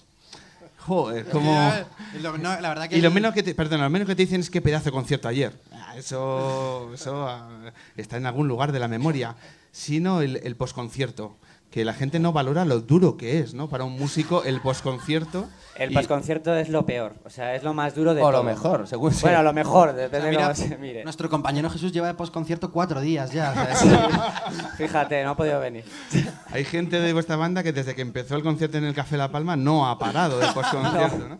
joder, 0.78 1.26
como... 1.30 1.72
Y 2.16 2.22
lo- 2.22 2.38
no, 2.38 2.60
la 2.60 2.68
verdad 2.68 2.88
que 2.88 2.98
Y 2.98 3.00
lo 3.00 3.10
menos 3.10 3.34
que 3.34 3.42
te, 3.42 3.54
perdón, 3.54 3.80
lo 3.80 3.90
menos 3.90 4.06
que 4.06 4.14
te 4.14 4.22
dicen 4.22 4.40
es 4.40 4.50
qué 4.50 4.60
pedazo 4.60 4.86
de 4.86 4.92
concierto 4.92 5.28
ayer. 5.28 5.52
Ah, 5.72 5.94
Eso, 5.96 6.90
eso 6.94 7.26
ah, 7.28 7.72
está 7.96 8.16
en 8.16 8.26
algún 8.26 8.46
lugar 8.48 8.70
de 8.72 8.78
la 8.78 8.88
memoria. 8.88 9.34
Sino 9.70 10.22
el, 10.22 10.36
el 10.38 10.56
posconcierto, 10.56 11.36
que 11.70 11.84
la 11.84 11.92
gente 11.92 12.18
no 12.18 12.32
valora 12.32 12.64
lo 12.64 12.80
duro 12.80 13.16
que 13.18 13.40
es, 13.40 13.52
¿no? 13.54 13.68
Para 13.68 13.84
un 13.84 13.92
músico 13.92 14.42
el 14.44 14.60
posconcierto. 14.60 15.48
El 15.76 15.92
Y- 15.92 15.94
posconcierto 15.94 16.54
es 16.56 16.70
lo 16.70 16.84
peor, 16.86 17.14
o 17.24 17.30
sea, 17.30 17.54
es 17.54 17.62
lo 17.62 17.72
más 17.74 17.94
duro 17.94 18.14
de 18.14 18.22
O 18.22 18.30
lo 18.32 18.38
todo. 18.38 18.44
mejor, 18.44 18.88
según 18.88 19.12
sea. 19.12 19.28
Bueno, 19.30 19.42
lo 19.44 19.52
mejor, 19.52 19.90
O 19.90 19.92
sea, 19.92 20.00
depende 20.02 20.26
de 20.26 20.30
mira, 20.32 20.42
cómo 20.44 20.54
se 20.56 20.78
mire. 20.78 21.04
Nuestro 21.04 21.28
compañero 21.30 21.68
Jesús 21.70 21.92
lleva 21.92 22.06
de 22.08 22.14
posconcierto 22.14 22.72
cuatro 22.72 23.00
días 23.00 23.30
ya. 23.32 23.52
Fíjate, 24.76 25.22
no 25.24 25.30
ha 25.30 25.36
podido 25.36 25.60
venir. 25.60 25.84
Hay 26.50 26.64
gente 26.64 26.98
de 27.00 27.12
vuestra 27.12 27.36
banda 27.36 27.62
que 27.62 27.72
desde 27.72 27.94
que 27.94 28.02
empezó 28.02 28.34
el 28.34 28.42
concierto 28.42 28.78
en 28.78 28.84
el 28.84 28.94
Café 28.94 29.16
La 29.16 29.30
Palma 29.30 29.54
no 29.56 29.88
ha 29.88 29.98
parado 29.98 30.38
de 30.38 30.46
posconcierto, 30.54 31.28
¿no? 31.28 31.38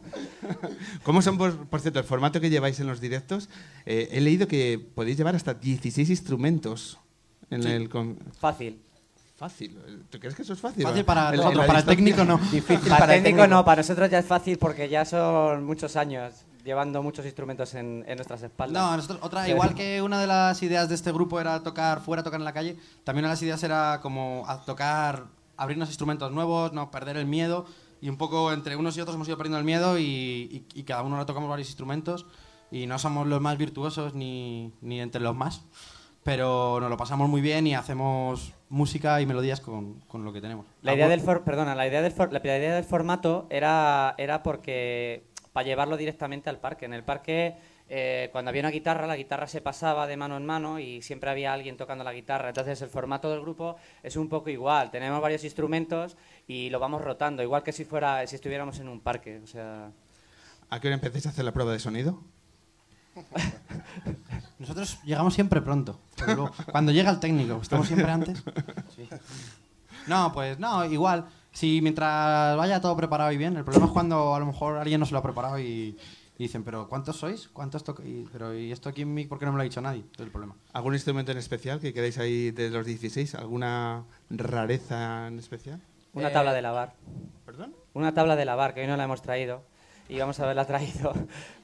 ¿Cómo 1.03 1.21
son, 1.23 1.39
por, 1.39 1.67
por 1.67 1.81
cierto, 1.81 1.99
el 1.99 2.05
formato 2.05 2.41
que 2.41 2.51
lleváis 2.51 2.79
en 2.81 2.87
los 2.87 3.01
directos? 3.01 3.49
Eh, 3.87 4.09
he 4.13 4.21
leído 4.21 4.47
que 4.47 4.79
podéis 4.95 5.17
llevar 5.17 5.35
hasta 5.37 5.55
16 5.55 6.11
instrumentos 6.11 6.99
en 7.51 7.65
el... 7.67 7.89
con- 7.89 8.19
Fácil. 8.39 8.83
Fácil. 9.39 9.79
¿Tú 10.11 10.19
crees 10.19 10.35
que 10.35 10.43
eso 10.43 10.53
es 10.53 10.61
fácil? 10.61 10.83
Fácil 10.83 11.05
para 11.05 11.31
en 11.31 11.37
nosotros, 11.37 11.65
para 11.67 11.79
el 11.79 11.85
técnico 11.85 12.25
no. 12.25 12.39
Difícil 12.53 12.89
Para 12.89 12.99
para 12.99 13.13
el 13.15 13.19
el 13.19 13.25
técnico 13.25 13.43
técnico. 13.45 13.57
no, 13.61 13.65
para 13.65 13.83
nosotros 13.83 14.11
ya 14.11 14.19
es 14.19 14.27
fácil 14.27 14.59
porque 14.59 14.89
ya 14.89 15.05
son 15.05 15.65
muchos 15.65 15.95
años 15.97 16.35
llevando 16.65 17.03
muchos 17.05 17.25
instrumentos 17.25 17.73
en, 17.75 18.05
en 18.09 18.17
nuestras 18.17 18.43
espaldas. 18.43 18.83
No, 18.83 18.97
nosotros, 18.97 19.21
otra, 19.23 19.49
igual 19.49 19.75
que 19.77 20.03
una 20.03 20.21
de 20.21 20.27
las 20.27 20.61
ideas 20.65 20.89
de 20.89 20.97
este 20.97 21.13
grupo 21.13 21.41
era 21.41 21.63
tocar 21.63 22.01
fuera, 22.01 22.23
tocar 22.25 22.41
en 22.41 22.45
la 22.45 22.53
calle, 22.53 22.77
también 23.05 23.25
una 23.25 23.29
de 23.29 23.35
las 23.35 23.43
ideas 23.43 23.63
era 23.63 24.01
como 24.03 24.43
a 24.49 24.61
tocar, 24.65 25.27
abrirnos 25.57 25.89
instrumentos 25.89 26.33
nuevos, 26.33 26.73
no 26.73 26.91
perder 26.91 27.17
el 27.17 27.27
miedo. 27.27 27.65
Y 28.01 28.09
un 28.09 28.17
poco 28.17 28.53
entre 28.53 28.75
unos 28.77 28.97
y 28.97 29.01
otros 29.01 29.15
hemos 29.15 29.27
ido 29.29 29.37
perdiendo 29.37 29.59
el 29.59 29.65
miedo 29.65 29.99
y, 29.99 30.03
y- 30.05 30.67
y 30.75 30.83
cada 30.85 31.03
uno 31.03 31.17
le 31.19 31.25
tocamos 31.25 31.49
varios 31.49 31.69
instrumentos. 31.69 32.27
Y 32.73 32.87
no 32.87 32.99
somos 32.99 33.27
los 33.27 33.41
más 33.41 33.57
virtuosos 33.57 34.15
ni, 34.15 34.73
ni 34.83 35.01
entre 35.01 35.21
los 35.21 35.35
más, 35.35 35.63
pero 36.23 36.79
nos 36.81 36.91
lo 36.91 36.97
pasamos 36.97 37.29
muy 37.29 37.41
bien 37.41 37.67
y 37.67 37.75
hacemos 37.75 38.53
música 38.69 39.21
y 39.21 39.27
melodías 39.27 39.61
con, 39.61 40.01
con 40.01 40.25
lo 40.25 40.33
que 40.33 40.41
tenemos. 40.41 40.67
La 40.83 40.95
idea 40.95 41.09
del 41.09 41.21
for- 41.21 41.45
perdona, 41.45 41.75
la 41.75 41.87
idea 41.87 42.03
del 42.03 42.13
for- 42.13 42.33
la 42.33 42.39
idea 42.41 42.75
del 42.75 42.85
formato 42.85 43.47
era 43.51 44.15
era 44.19 44.43
porque 44.43 45.25
para 45.53 45.67
llevarlo 45.67 45.97
directamente 45.97 46.51
al 46.51 46.59
parque. 46.61 46.85
En 46.85 46.93
el 46.93 47.03
parque 47.05 47.57
eh, 47.91 48.29
cuando 48.33 48.51
había 48.51 48.61
una 48.61 48.71
guitarra, 48.71 49.07
la 49.07 49.17
guitarra 49.17 49.47
se 49.47 49.63
pasaba 49.63 50.07
de 50.07 50.17
mano 50.19 50.37
en 50.37 50.45
mano 50.45 50.79
y 50.79 51.01
siempre 51.01 51.31
había 51.31 51.55
alguien 51.55 51.79
tocando 51.79 52.05
la 52.05 52.13
guitarra. 52.13 52.49
Entonces 52.49 52.83
el 52.83 52.91
formato 52.91 53.31
del 53.31 53.41
grupo 53.41 53.77
es 54.03 54.17
un 54.17 54.29
poco 54.29 54.51
igual. 54.51 54.91
Tenemos 54.91 55.23
varios 55.23 55.43
instrumentos 55.45 56.17
y 56.47 56.69
lo 56.69 56.79
vamos 56.79 57.01
rotando, 57.01 57.43
igual 57.43 57.63
que 57.63 57.73
si 57.73 57.85
fuera 57.87 58.27
si 58.27 58.35
estuviéramos 58.37 58.79
en 58.81 58.89
un 58.89 59.01
parque. 59.01 59.41
O 59.43 59.47
sea, 59.47 59.91
¿A 60.69 60.81
qué 60.81 60.89
hora 60.89 60.97
empecéis 60.97 61.25
a 61.27 61.31
hacer 61.31 61.47
la 61.47 61.53
prueba 61.53 61.73
de 61.73 61.79
sonido? 61.79 62.21
Nosotros 64.59 64.99
llegamos 65.05 65.35
siempre 65.35 65.61
pronto. 65.61 65.99
pero 66.17 66.35
luego, 66.35 66.51
cuando 66.73 66.93
llega 66.93 67.11
el 67.11 67.21
técnico, 67.21 67.59
estamos 67.63 67.87
siempre 67.87 68.11
antes. 68.11 68.43
No, 70.07 70.33
pues 70.33 70.59
no, 70.59 70.85
igual. 70.85 71.27
Si 71.53 71.81
mientras 71.83 72.57
vaya 72.57 72.81
todo 72.81 72.97
preparado 72.97 73.33
y 73.33 73.37
bien, 73.37 73.57
el 73.57 73.65
problema 73.65 73.87
es 73.87 73.93
cuando 73.93 74.35
a 74.35 74.39
lo 74.41 74.47
mejor 74.47 74.79
alguien 74.79 75.01
no 75.01 75.07
se 75.07 75.13
lo 75.13 75.19
ha 75.19 75.23
preparado 75.23 75.59
y, 75.59 75.97
y 76.39 76.43
dicen, 76.45 76.63
pero 76.63 76.89
¿cuántos 76.89 77.17
sois? 77.17 77.49
¿Cuántos? 77.49 77.85
Y, 78.05 78.27
pero 78.33 78.55
¿y 78.57 78.71
esto 78.73 78.89
aquí 78.89 79.03
en 79.03 79.13
mí 79.13 79.27
por 79.27 79.39
qué 79.39 79.47
no 79.47 79.53
me 79.53 79.57
lo 79.57 79.63
ha 79.63 79.65
dicho 79.65 79.81
nadie? 79.81 80.05
Es 80.15 80.21
el 80.21 80.31
problema. 80.31 80.55
¿Algún 80.73 80.95
instrumento 80.95 81.33
en 81.33 81.39
especial 81.39 81.81
que 81.81 81.93
queréis 81.93 82.19
ahí 82.19 82.51
de 82.53 82.71
los 82.71 82.87
16? 82.87 83.35
¿Alguna 83.35 84.05
rareza 84.31 85.27
en 85.29 85.39
especial? 85.39 85.81
una 86.15 86.29
Eh, 86.29 86.33
tabla 86.33 86.53
de 86.53 86.63
lavar. 86.63 86.95
¿Perdón? 87.45 87.75
Una 87.95 88.15
tabla 88.15 88.37
de 88.37 88.45
lavar, 88.45 88.75
que 88.75 88.83
hoy 88.83 88.87
no 88.87 88.97
la 88.97 89.05
hemos 89.05 89.23
traído. 89.23 89.63
Y 90.09 90.19
vamos 90.19 90.39
a 90.41 90.45
haberla 90.45 90.65
traído. 90.67 91.13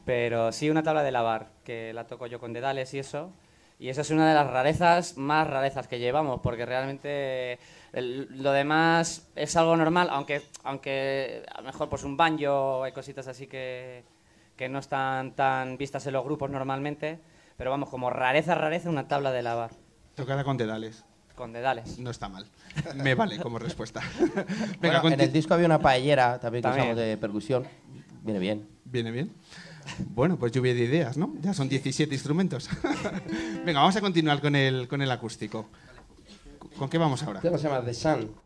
Pero 0.04 0.52
sí 0.52 0.70
una 0.70 0.82
tabla 0.82 1.02
de 1.02 1.12
lavar, 1.12 1.50
que 1.64 1.92
la 1.92 2.06
toco 2.06 2.26
yo 2.26 2.38
con 2.38 2.52
dedales 2.52 2.92
y 2.94 2.98
eso. 2.98 3.32
Y 3.78 3.88
esa 3.88 4.02
es 4.02 4.10
una 4.10 4.28
de 4.28 4.34
las 4.34 4.46
rarezas 4.46 5.16
más 5.16 5.48
rarezas 5.48 5.88
que 5.88 5.98
llevamos, 5.98 6.40
porque 6.40 6.64
realmente 6.64 7.58
el, 7.92 8.42
lo 8.42 8.52
demás 8.52 9.28
es 9.34 9.56
algo 9.56 9.76
normal, 9.76 10.08
aunque, 10.10 10.42
aunque 10.62 11.44
a 11.52 11.60
lo 11.60 11.66
mejor 11.66 11.88
pues 11.88 12.04
un 12.04 12.16
banjo, 12.16 12.84
hay 12.84 12.92
cositas 12.92 13.26
así 13.26 13.46
que, 13.46 14.04
que 14.56 14.68
no 14.68 14.78
están 14.78 15.32
tan 15.32 15.76
vistas 15.76 16.06
en 16.06 16.12
los 16.12 16.24
grupos 16.24 16.50
normalmente. 16.50 17.18
Pero 17.56 17.70
vamos, 17.70 17.88
como 17.88 18.10
rareza, 18.10 18.54
rareza, 18.54 18.90
una 18.90 19.06
tabla 19.06 19.32
de 19.32 19.42
lavar. 19.42 19.70
Tocada 20.14 20.44
con 20.44 20.56
dedales. 20.56 21.04
Con 21.34 21.52
dedales. 21.52 21.98
No 21.98 22.10
está 22.10 22.28
mal. 22.28 22.46
Me 22.96 23.14
vale 23.14 23.38
como 23.38 23.58
respuesta. 23.58 24.00
Venga, 24.80 25.00
bueno, 25.00 25.14
en 25.14 25.20
el 25.20 25.32
disco 25.32 25.54
había 25.54 25.66
una 25.66 25.80
paellera 25.80 26.38
también, 26.38 26.62
que 26.62 26.70
usamos 26.70 26.96
de 26.96 27.16
percusión. 27.16 27.66
Viene 28.22 28.38
bien. 28.38 28.68
Viene 28.84 29.10
bien. 29.10 29.32
Bueno, 30.14 30.38
pues 30.38 30.52
lluvia 30.52 30.74
de 30.74 30.84
ideas, 30.84 31.16
¿no? 31.16 31.34
Ya 31.40 31.54
son 31.54 31.68
17 31.68 32.14
instrumentos. 32.14 32.68
Venga, 33.64 33.80
vamos 33.80 33.96
a 33.96 34.00
continuar 34.00 34.40
con 34.40 34.54
el, 34.56 34.88
con 34.88 35.02
el 35.02 35.10
acústico. 35.10 35.68
¿Con 36.78 36.88
qué 36.88 36.98
vamos 36.98 37.22
ahora? 37.22 37.38
El 37.38 37.42
tema 37.42 37.58
se 37.58 37.68
llama 37.68 37.84
The 37.84 37.94
Sun. 37.94 38.43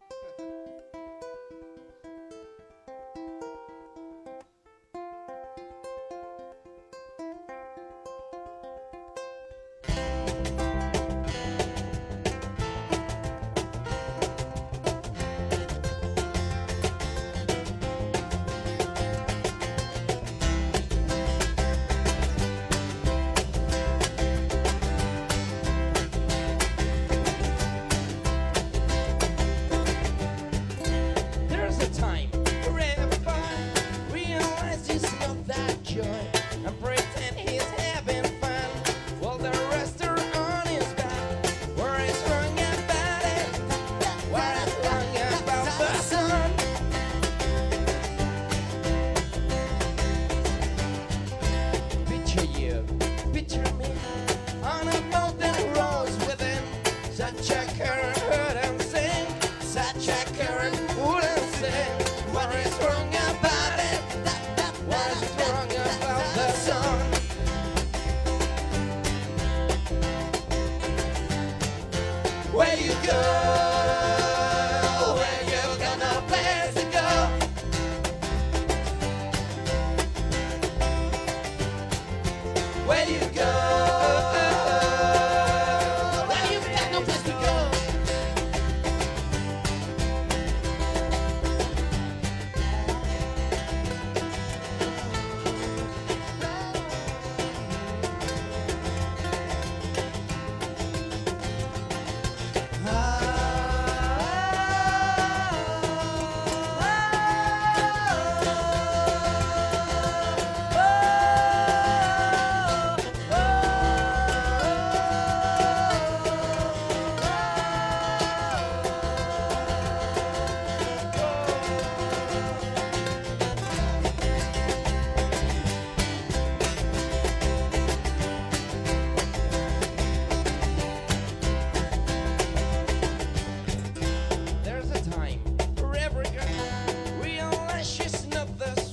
up 138.38 138.58
the 138.58 138.87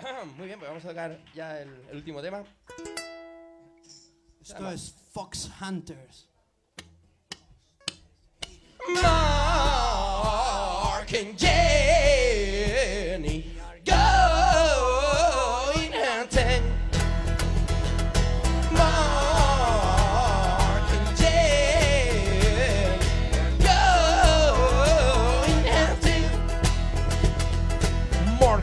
Muy 0.36 0.46
bien, 0.46 0.58
pues 0.58 0.68
vamos 0.70 0.84
a 0.84 0.88
tocar 0.88 1.18
ya 1.34 1.60
el, 1.60 1.70
último 1.92 2.20
tema. 2.22 2.44
Esto 4.40 4.70
es 4.70 4.94
Fox 5.12 5.50
Hunters. 5.60 6.28
Mark 9.02 9.82
and 11.14 11.36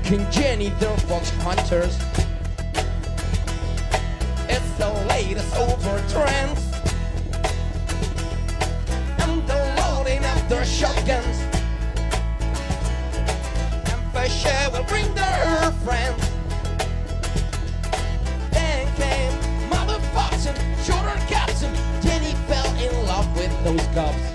King 0.07 0.25
Jenny, 0.31 0.69
they're 0.79 0.95
fox 0.99 1.31
hunters. 1.41 1.99
It's 4.47 4.71
the 4.77 4.89
latest 5.09 5.53
over 5.57 6.01
trends. 6.07 6.63
And 9.19 9.45
they're 9.45 9.75
loading 9.75 10.23
up 10.23 10.47
their 10.47 10.63
shotguns. 10.63 11.41
And 13.91 14.01
for 14.13 14.71
will 14.71 14.85
bring 14.85 15.13
their 15.13 15.71
friends. 15.83 16.23
Then 18.51 18.87
came 18.95 19.69
Mother 19.69 19.99
Fox 20.13 20.45
and 20.45 20.57
Shorter 20.85 21.19
Captain. 21.27 21.75
Jenny 22.01 22.31
fell 22.47 22.73
in 22.79 23.07
love 23.07 23.27
with 23.35 23.51
those 23.65 23.85
cops. 23.93 24.26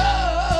love. 0.00 0.59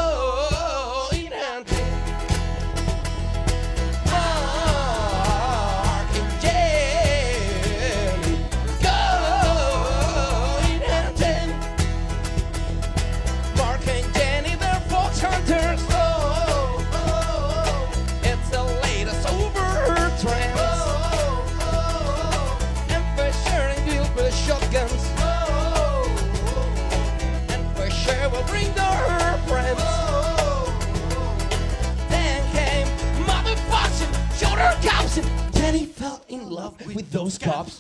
With 36.95 37.11
those 37.11 37.39
cops. 37.39 37.80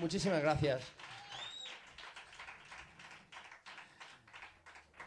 Muchísimas 0.00 0.42
gracias. 0.42 0.82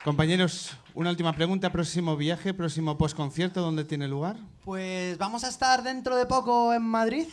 Compañeros, 0.04 0.78
una 0.94 1.10
última 1.10 1.34
pregunta. 1.34 1.72
Próximo 1.72 2.18
viaje, 2.18 2.54
próximo 2.54 2.98
postconcierto, 2.98 3.62
¿dónde 3.62 3.86
tiene 3.86 4.08
lugar? 4.08 4.36
Pues 4.66 5.18
vamos 5.18 5.46
a 5.46 5.50
estar 5.50 5.82
dentro 5.82 6.18
de 6.18 6.26
poco 6.26 6.74
en 6.74 6.82
Madrid. 6.82 7.28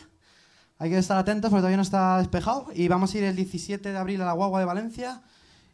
Hay 0.77 0.89
que 0.89 0.97
estar 0.97 1.17
atentos 1.17 1.49
porque 1.49 1.59
todavía 1.59 1.77
no 1.77 1.83
está 1.83 2.17
despejado. 2.17 2.67
Y 2.73 2.87
vamos 2.87 3.13
a 3.13 3.17
ir 3.17 3.25
el 3.25 3.35
17 3.35 3.91
de 3.91 3.97
abril 3.97 4.21
a 4.21 4.25
la 4.25 4.31
Guagua 4.31 4.59
de 4.59 4.65
Valencia 4.65 5.21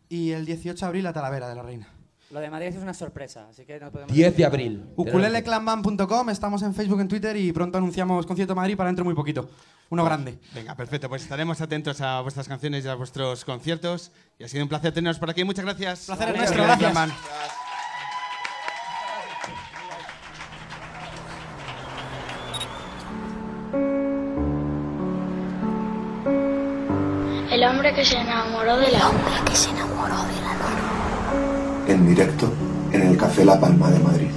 y 0.10 0.32
el 0.32 0.46
18 0.46 0.78
de 0.78 0.86
abril 0.88 1.08
a 1.08 1.14
Talavera 1.14 1.48
de 1.48 1.56
la 1.56 1.62
Reina. 1.62 1.88
Lo 2.32 2.42
de 2.42 2.50
Madrid 2.50 2.68
es 2.68 2.76
una 2.78 2.94
sorpresa, 2.94 3.48
así 3.50 3.64
que 3.66 3.80
no 3.80 3.90
podemos... 3.90 4.14
10 4.14 4.36
de 4.36 4.46
abril. 4.46 4.84
Ukuleleclanband.com, 4.98 6.30
estamos 6.30 6.62
en 6.64 6.74
Facebook, 6.74 7.00
en 7.00 7.08
Twitter 7.08 7.38
y 7.38 7.54
pronto 7.54 7.78
anunciamos 7.78 8.26
concierto 8.26 8.54
Madrid 8.54 8.76
para 8.76 8.90
dentro 8.90 9.06
muy 9.06 9.14
poquito. 9.14 9.50
Uno 9.90 10.04
grande. 10.04 10.38
Venga, 10.54 10.76
perfecto. 10.76 11.08
Pues 11.10 11.24
estaremos 11.24 11.62
atentos 11.62 12.02
a 12.02 12.22
vuestras 12.22 12.48
canciones 12.48 12.84
y 12.86 12.88
a 12.90 12.96
vuestros 12.96 13.46
conciertos. 13.46 14.12
Y 14.38 14.44
ha 14.44 14.48
sido 14.48 14.64
un 14.64 14.70
placer 14.70 14.94
teneros 14.94 15.18
por 15.20 15.30
aquí. 15.30 15.44
Muchas 15.44 15.66
gracias. 15.66 16.06
Placer 16.06 16.30
es 16.30 16.38
nuestro, 16.38 16.64
gracias. 16.64 16.94
Man. 16.94 17.12
El 27.52 27.64
hombre 27.64 27.94
que 27.94 28.06
se 28.06 28.18
enamoró 28.18 28.78
de 28.78 28.92
la 28.92 29.08
Hombre 29.10 29.34
que 29.46 29.56
se 29.56 29.70
enamoró 29.70 30.16
de 30.24 30.42
la 30.42 30.54
luna. 30.54 31.86
en 31.88 32.08
directo 32.08 32.54
en 32.92 33.02
el 33.08 33.18
Café 33.18 33.46
La 33.46 33.60
Palma 33.60 33.90
de 33.90 34.00
Madrid. 34.00 34.28